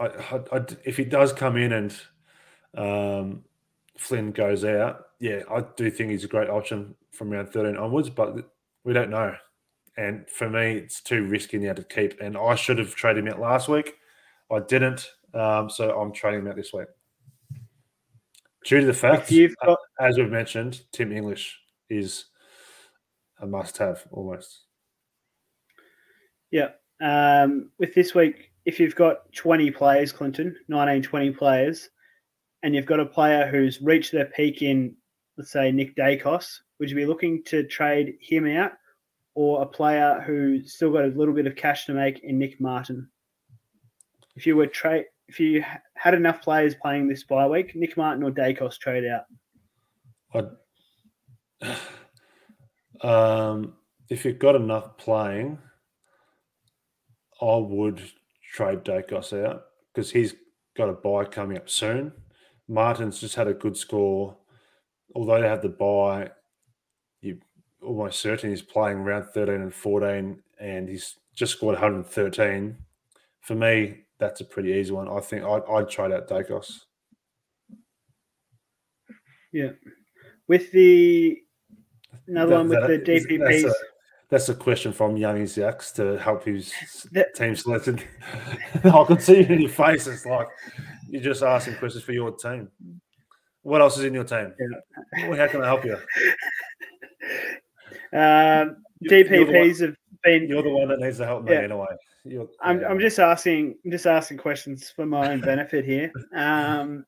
[0.00, 1.94] I, I, I, if he does come in and
[2.74, 3.44] um,
[3.98, 8.10] Flynn goes out, yeah, I do think he's a great option from round 13 onwards,
[8.10, 8.50] but
[8.84, 9.34] we don't know.
[9.96, 12.20] And for me, it's too risky now to keep.
[12.20, 13.94] And I should have traded him out last week.
[14.50, 15.08] I didn't.
[15.34, 16.88] Um, so I'm trading him out this week.
[18.64, 19.28] Due to the fact,
[19.64, 21.58] got- as we've mentioned, Tim English
[21.90, 22.26] is
[23.40, 24.62] a must have almost.
[26.50, 26.70] Yeah.
[27.00, 31.90] Um, with this week, if you've got 20 players, Clinton, 19, 20 players,
[32.62, 34.94] and you've got a player who's reached their peak in
[35.36, 38.72] let's say Nick Daicos, would you be looking to trade him out
[39.34, 42.60] or a player who still got a little bit of cash to make in Nick
[42.60, 43.08] Martin?
[44.36, 45.64] If you were trade, if you
[45.94, 49.24] had enough players playing this bye week, Nick Martin or Daicos trade out.
[51.62, 51.78] I'd,
[53.06, 53.74] um,
[54.08, 55.58] if you've got enough playing,
[57.40, 58.02] I would
[58.52, 60.34] trade Daicos out because he's
[60.76, 62.12] got a buy coming up soon.
[62.68, 64.36] Martin's just had a good score
[65.14, 66.30] although they have the buy,
[67.20, 67.38] you
[67.82, 72.76] almost certain he's playing around 13 and 14, and he's just scored 113.
[73.40, 75.08] For me, that's a pretty easy one.
[75.08, 76.82] I think I'd, I'd trade out Daicos.
[79.52, 79.70] Yeah.
[80.48, 81.38] With the
[82.26, 83.62] another that, one with that, the DPPs.
[83.62, 83.74] That's a,
[84.30, 86.72] that's a question from Young Isaacs to help his
[87.12, 88.00] that, team selection.
[88.84, 90.06] I can see in your face.
[90.06, 90.48] It's like
[91.08, 92.68] you're just asking questions for your team.
[93.62, 94.52] What else is in your team?
[94.58, 95.36] Yeah.
[95.36, 95.96] How can I help you?
[98.14, 100.46] Um, DPPs have been.
[100.46, 101.60] You're the one that needs to help me yeah.
[101.60, 101.86] anyway.
[102.24, 102.88] You're, I'm, yeah.
[102.88, 103.76] I'm just asking.
[103.84, 106.12] I'm just asking questions for my own benefit here.
[106.34, 107.04] Um,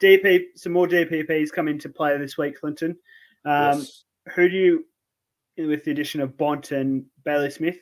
[0.00, 2.96] DP, some more DPPs come into play this week, Clinton.
[3.44, 4.04] Um, yes.
[4.34, 4.84] Who do you,
[5.68, 7.78] with the addition of Bont and Bailey Smith,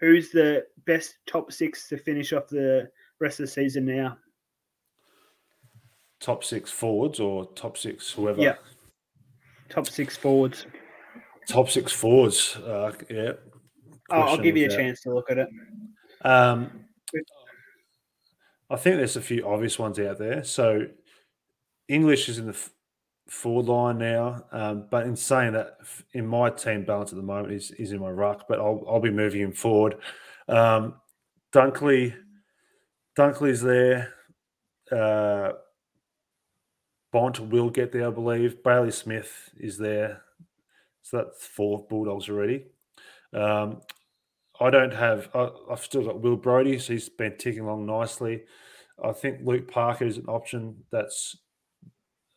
[0.00, 2.90] who's the best top six to finish off the
[3.20, 4.16] rest of the season now?
[6.20, 8.40] Top six forwards or top six whoever?
[8.40, 8.56] Yeah.
[9.68, 10.66] Top six forwards.
[11.48, 12.56] Top six forwards.
[12.56, 13.32] Uh, yeah.
[14.10, 15.48] Oh, I'll give you a chance to look at it.
[16.24, 16.84] Um,
[18.70, 20.44] I think there's a few obvious ones out there.
[20.44, 20.86] So
[21.88, 22.70] English is in the f-
[23.28, 25.78] forward line now, um, but in saying that,
[26.12, 29.00] in my team balance at the moment is is in my ruck, but I'll I'll
[29.00, 29.96] be moving him forward.
[30.48, 30.94] Um,
[31.52, 32.14] Dunkley,
[33.16, 34.12] Dunkley's there.
[34.90, 35.52] Uh,
[37.12, 38.62] Bont will get there, I believe.
[38.62, 40.22] Bailey Smith is there.
[41.02, 42.66] So that's four Bulldogs already.
[43.32, 43.80] Um,
[44.60, 48.42] I don't have, I, have still got Will Brodie, so he's been ticking along nicely.
[49.02, 51.36] I think Luke Parker is an option that's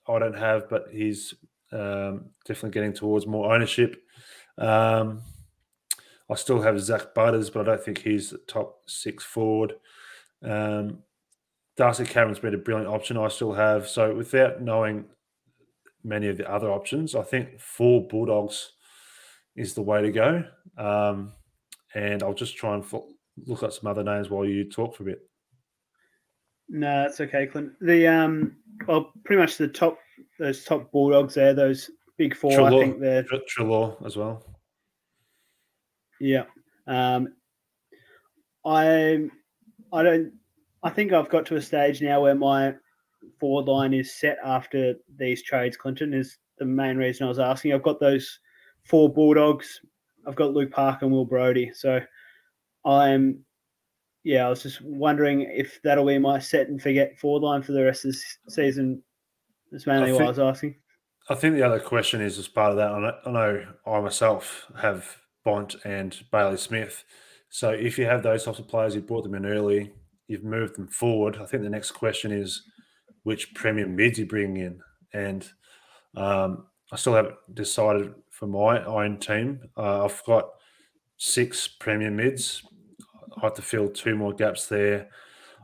[0.07, 1.33] I don't have, but he's
[1.71, 4.03] um, definitely getting towards more ownership.
[4.57, 5.21] Um,
[6.29, 9.73] I still have Zak Butters, but I don't think he's top six forward.
[10.43, 10.99] Um,
[11.77, 13.17] Darcy Cameron's been a brilliant option.
[13.17, 13.87] I still have.
[13.87, 15.05] So without knowing
[16.03, 18.73] many of the other options, I think four Bulldogs
[19.55, 20.43] is the way to go.
[20.77, 21.33] Um,
[21.93, 22.85] and I'll just try and
[23.45, 25.19] look at some other names while you talk for a bit.
[26.69, 27.73] No, that's okay, Clint.
[27.81, 28.55] The um,
[28.87, 29.97] well, pretty much the top
[30.39, 32.51] those top Bulldogs there, those big four.
[32.51, 34.45] Treloar, I think they're Treloar as well.
[36.19, 36.45] Yeah.
[36.87, 37.33] Um,
[38.65, 39.27] I
[39.91, 40.33] I don't
[40.83, 42.73] I think I've got to a stage now where my
[43.39, 45.77] forward line is set after these trades.
[45.77, 47.73] Clinton is the main reason I was asking.
[47.73, 48.39] I've got those
[48.85, 49.81] four Bulldogs.
[50.27, 51.71] I've got Luke Park and Will Brodie.
[51.73, 51.99] So
[52.85, 53.43] I'm,
[54.23, 57.73] yeah, I was just wondering if that'll be my set and forget forward line for
[57.73, 58.15] the rest of
[58.45, 59.03] the season.
[59.71, 60.75] That's mainly think, what I was asking.
[61.29, 63.21] I think the other question is as part of that.
[63.25, 67.03] I know I myself have Bont and Bailey Smith.
[67.49, 69.91] So if you have those types of players, you brought them in early,
[70.31, 71.37] you've moved them forward.
[71.41, 72.63] I think the next question is
[73.23, 74.81] which premium mids you bring in,
[75.13, 75.47] and
[76.15, 79.59] um, I still haven't decided for my own team.
[79.77, 80.49] Uh, I've got
[81.17, 82.63] six premium mids.
[83.37, 85.09] I have to fill two more gaps there.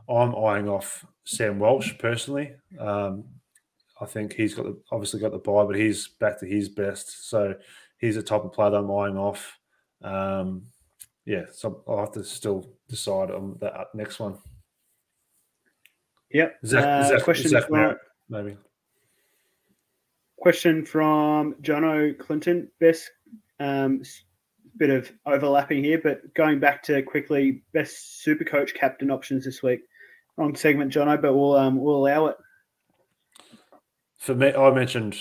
[0.08, 2.52] I'm eyeing off Sam Walsh personally.
[2.78, 3.24] Um,
[4.00, 7.28] I think he's got the, obviously got the buy, but he's back to his best.
[7.28, 7.54] So
[7.98, 9.58] he's a type of player that I'm eyeing off.
[10.02, 10.62] Um,
[11.26, 14.38] yeah, so I'll have to still decide on that next one.
[16.32, 16.56] Yep.
[16.64, 17.98] Zach, Uh, Zach, question Zach from- Merrett,
[18.28, 18.56] maybe.
[20.38, 22.70] Question from Jono Clinton.
[22.80, 23.10] Best
[23.58, 24.02] um,
[24.76, 29.62] bit of overlapping here, but going back to quickly, best super coach captain options this
[29.62, 29.80] week.
[30.36, 32.36] Wrong segment, Jono, but we'll um, we'll allow it.
[34.18, 35.18] For me, I mentioned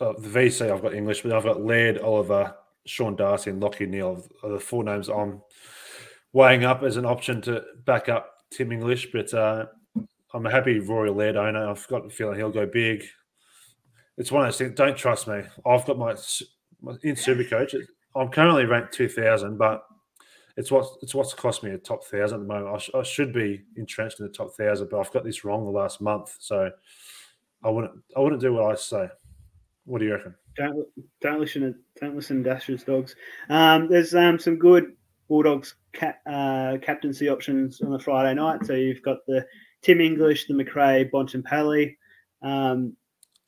[0.00, 0.70] uh, the VC.
[0.72, 2.54] I've got English, but I've got Laird, Oliver,
[2.86, 4.26] Sean Darcy, and Lachie Neale.
[4.42, 5.42] Are the four names I'm
[6.32, 9.08] weighing up as an option to back up Tim English.
[9.12, 9.66] But uh,
[10.32, 11.68] I'm a happy Rory Laird owner.
[11.68, 13.04] I've got the feeling he'll go big.
[14.16, 14.74] It's one of those things.
[14.74, 15.42] Don't trust me.
[15.66, 16.14] I've got my,
[16.82, 17.74] my in Supercoach.
[18.14, 19.82] I'm currently ranked two thousand, but
[20.56, 22.74] it's what it's what's cost me a top thousand at the moment.
[22.74, 25.64] I, sh- I should be entrenched in the top thousand, but I've got this wrong
[25.64, 26.70] the last month, so
[27.64, 29.08] I wouldn't I wouldn't do what I say.
[29.84, 30.34] What do you reckon?
[30.56, 30.86] Don't
[31.20, 33.14] don't listen to don't listen to Dasher's dogs.
[33.48, 34.92] Um, there's um, some good
[35.28, 35.76] Bulldogs
[36.26, 38.66] uh, captaincy options on the Friday night.
[38.66, 39.46] So you've got the
[39.82, 41.96] Tim English, the Macrae, Bontempelli,
[42.42, 42.96] um,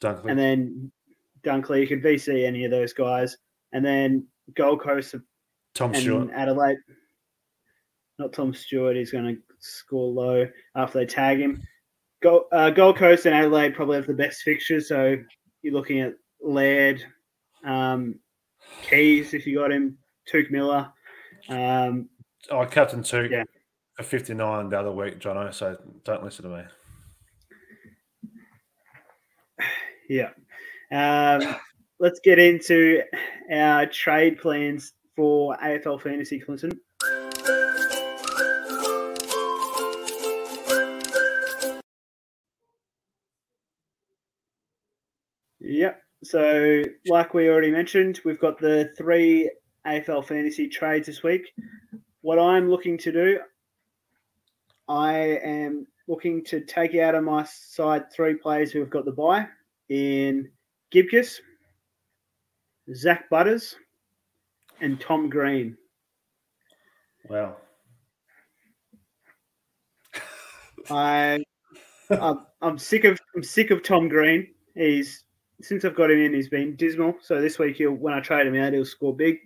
[0.01, 0.31] Dunkley.
[0.31, 0.93] and then
[1.45, 1.81] Dunkley.
[1.81, 3.37] You could VC any of those guys,
[3.73, 5.15] and then Gold Coast
[5.75, 6.31] Tom and Stewart.
[6.35, 6.79] Adelaide.
[8.19, 8.97] Not Tom Stewart.
[8.97, 11.63] He's going to score low after they tag him.
[12.23, 14.89] Gold, uh, Gold Coast and Adelaide probably have the best fixtures.
[14.89, 15.17] So
[15.63, 17.03] you're looking at Laird,
[17.65, 18.17] um,
[18.83, 19.99] Keys if you got him,
[20.33, 20.91] Touk Miller.
[21.49, 22.09] Um,
[22.51, 23.45] Oh, Captain Two Yeah.
[24.03, 25.53] For 59 the other week, Jono.
[25.55, 26.63] So don't listen to me.
[30.09, 30.31] yeah.
[30.91, 31.57] Um,
[31.99, 33.03] let's get into
[33.53, 36.79] our trade plans for AFL Fantasy, Clinton.
[45.61, 46.03] Yep.
[46.25, 49.51] So, like we already mentioned, we've got the three
[49.87, 51.53] AFL fantasy trades this week.
[52.21, 53.41] What I'm looking to do,
[54.89, 59.13] I am looking to take out of my side three players who have got the
[59.13, 59.47] buy
[59.89, 60.51] in
[60.91, 61.41] Gibcus,
[62.95, 63.77] Zak Butters,
[64.81, 65.77] and Tom Green.
[67.29, 67.57] Wow.
[70.91, 71.43] I,
[72.11, 74.49] I'm, I'm sick of I'm sick of Tom Green.
[74.75, 75.25] He's
[75.61, 77.15] since I've got him in, he's been dismal.
[77.23, 79.39] So this week, he'll when I trade him out, he'll score big.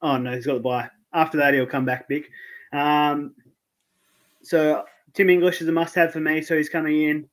[0.00, 0.88] Oh no, he's got the buy.
[1.12, 2.24] After that, he'll come back big.
[2.72, 3.34] Um,
[4.44, 4.84] so
[5.14, 6.42] Tim English is a must-have for me.
[6.42, 7.28] So he's coming in.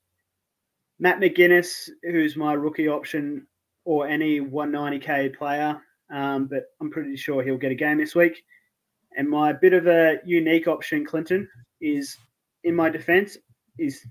[1.00, 3.48] Matt McGuinness, who's my rookie option,
[3.86, 5.82] or any 190k player,
[6.14, 8.44] um, but I'm pretty sure he'll get a game this week.
[9.18, 11.50] And my bit of a unique option, Clinton,
[11.82, 12.16] is
[12.64, 13.38] in my defense
[13.80, 14.06] is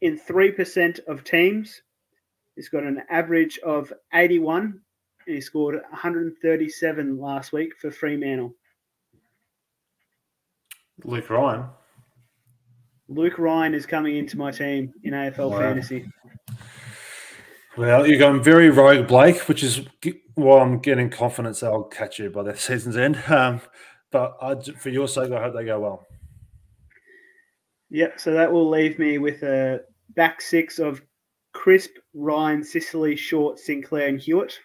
[0.00, 1.82] in 3% of teams.
[2.56, 4.80] He's got an average of 81
[5.26, 8.54] and he scored 137 last week for Fremantle.
[11.04, 11.66] Luke Ryan.
[13.08, 15.58] Luke Ryan is coming into my team in AFL Wow.
[15.58, 16.10] fantasy.
[17.76, 19.82] Well, you're going very rogue, Blake, which is
[20.34, 23.16] why I'm getting confidence that I'll catch you by the season's end.
[23.28, 23.60] Um,
[24.10, 26.06] but I, for your sake, I hope they go well.
[27.90, 29.80] Yep, so that will leave me with a
[30.14, 31.00] back six of
[31.54, 34.58] Crisp, Ryan, Sicily, Short, Sinclair, and Hewitt.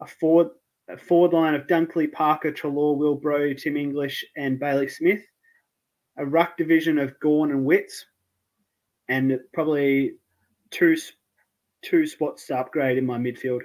[0.00, 0.48] A forward,
[0.88, 5.22] a forward line of Dunkley, Parker, Treloar, Wilbro, Tim English, and Bailey Smith.
[6.18, 8.04] A ruck division of Gawn and Witts,
[9.08, 10.14] and probably
[10.70, 10.96] two
[11.82, 13.62] two spots to upgrade in my midfield.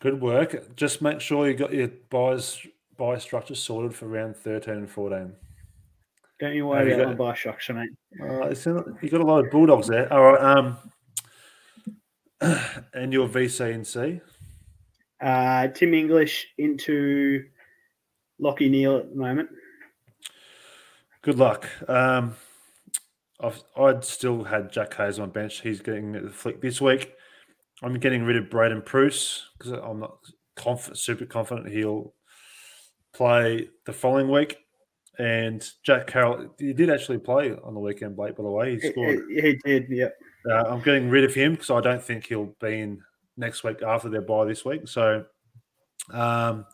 [0.00, 0.74] Good work.
[0.76, 2.64] Just make sure you got your buys
[2.96, 5.32] buy structure sorted for round 13 and 14.
[6.40, 7.90] Don't you worry about got- my buy structure, mate.
[8.20, 8.48] Uh,
[9.00, 10.12] you got a lot of bulldogs there.
[10.12, 10.40] All right.
[10.40, 10.76] Um,
[12.94, 14.20] and your VC and C.
[15.20, 17.44] Uh, Tim English into
[18.40, 19.50] Lachie Neale at the moment.
[21.22, 21.68] Good luck.
[21.88, 22.34] Um,
[23.40, 25.60] I've, I'd still had Jack Hayes on bench.
[25.60, 27.12] He's getting the flick this week.
[27.82, 30.16] I'm getting rid of Braydon Preuss because I'm not
[30.56, 32.14] confident, super confident he'll
[33.12, 34.58] play the following week.
[35.18, 38.76] And Jack Carroll, he did actually play on the weekend, Blake, by the way.
[38.76, 39.20] He He, scored.
[39.28, 40.08] he- he did, yeah.
[40.48, 43.00] Uh, I'm getting rid of him because I don't think he'll be in
[43.36, 44.88] next week after their bye this week.
[44.88, 45.24] So,
[46.10, 46.66] um,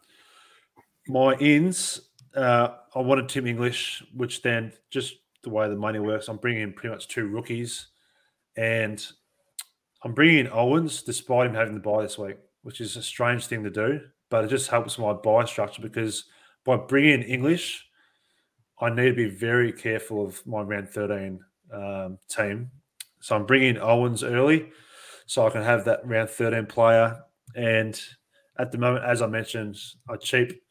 [1.06, 2.07] my ins,
[2.39, 6.62] uh, I wanted Tim English, which then just the way the money works, I'm bringing
[6.62, 7.89] in pretty much two rookies,
[8.56, 9.05] and
[10.05, 13.47] I'm bringing in Owens despite him having the buy this week, which is a strange
[13.47, 14.01] thing to do,
[14.31, 16.24] but it just helps my buy structure because
[16.65, 17.86] by bringing in English,
[18.81, 21.40] I need to be very careful of my round 13
[21.73, 22.70] um, team.
[23.20, 24.70] So I'm bringing in Owens early
[25.27, 27.20] so I can have that round 13 player.
[27.56, 28.01] And
[28.59, 29.77] at the moment, as I mentioned,
[30.09, 30.62] a cheap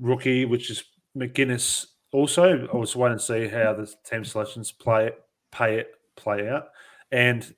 [0.00, 0.84] rookie, which is
[1.16, 1.86] McGuinness.
[2.12, 5.10] Also, I was waiting to see how the team selections play,
[5.50, 6.68] pay it, play out,
[7.10, 7.54] and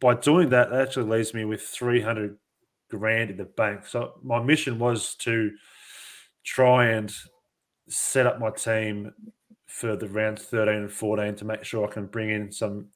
[0.00, 2.36] by doing that, that actually leaves me with 300
[2.90, 3.86] grand in the bank.
[3.86, 5.50] So my mission was to
[6.44, 7.12] try and
[7.88, 9.12] set up my team
[9.66, 12.86] for the round 13 and 14 to make sure I can bring in some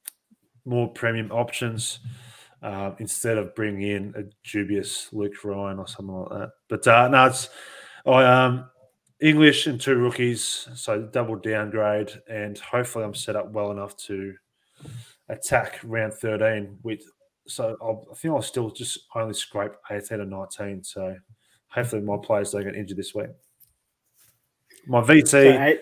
[0.64, 1.98] more premium options
[2.62, 6.50] uh, instead of bringing in a dubious Luke Ryan or something like that.
[6.68, 7.48] But uh, no, it's
[8.06, 8.68] I um
[9.20, 14.34] English and two rookies, so double downgrade, and hopefully I'm set up well enough to
[15.28, 17.04] attack round 13 with
[17.46, 20.84] so I'll, i think I'll still just only scrape 18 or 19.
[20.84, 21.16] So
[21.68, 23.28] hopefully my players don't get injured this week.
[24.86, 25.74] My VC, so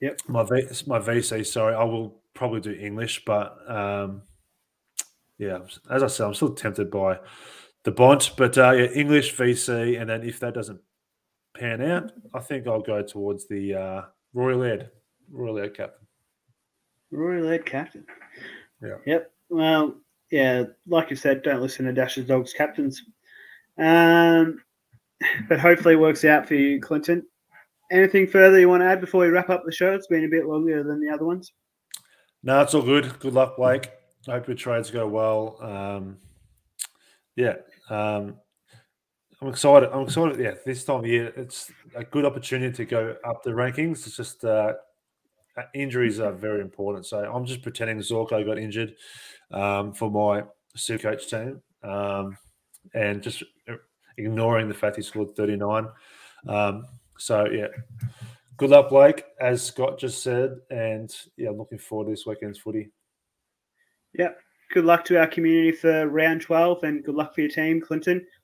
[0.00, 0.20] yep.
[0.26, 1.46] My v, my VC.
[1.46, 4.22] Sorry, I will probably do English, but um,
[5.38, 5.60] yeah,
[5.90, 7.20] as I said, I'm still tempted by
[7.84, 10.80] the Bont, but uh, yeah, English VC, and then if that doesn't
[11.54, 14.02] pan out, I think I'll go towards the uh,
[14.32, 14.90] Rory Laird,
[15.30, 16.06] Rory Laird captain.
[17.10, 18.04] Rory Laird captain.
[18.82, 18.96] Yeah.
[19.06, 19.30] Yep.
[19.48, 19.94] Well,
[20.30, 23.02] yeah, like you said, don't listen to Dash's Dogs captains.
[23.78, 24.60] Um,
[25.48, 27.24] but hopefully it works out for you, Clinton.
[27.92, 29.92] Anything further you want to add before we wrap up the show?
[29.92, 31.52] It's been a bit longer than the other ones.
[32.42, 33.18] No, it's all good.
[33.20, 33.90] Good luck, Blake.
[34.26, 35.58] Hope your trades go well.
[35.60, 36.16] Um,
[37.36, 37.54] yeah,
[37.90, 38.36] um,
[39.44, 39.90] I'm excited.
[39.92, 40.40] I'm excited.
[40.40, 44.06] Yeah, this time of year, it's a good opportunity to go up the rankings.
[44.06, 44.72] It's just uh,
[45.58, 47.04] uh injuries are very important.
[47.04, 48.94] So I'm just pretending Zorko got injured
[49.50, 50.44] um, for my
[50.74, 52.38] Super Coach team um,
[52.94, 53.42] and just
[54.16, 55.88] ignoring the fact he scored 39.
[56.48, 56.86] Um,
[57.18, 57.66] so, yeah,
[58.56, 60.56] good luck, Blake, as Scott just said.
[60.70, 62.92] And yeah, I'm looking forward to this weekend's footy.
[64.14, 64.30] Yeah.
[64.72, 68.26] Good luck to our community for round 12 and good luck for your team, Clinton.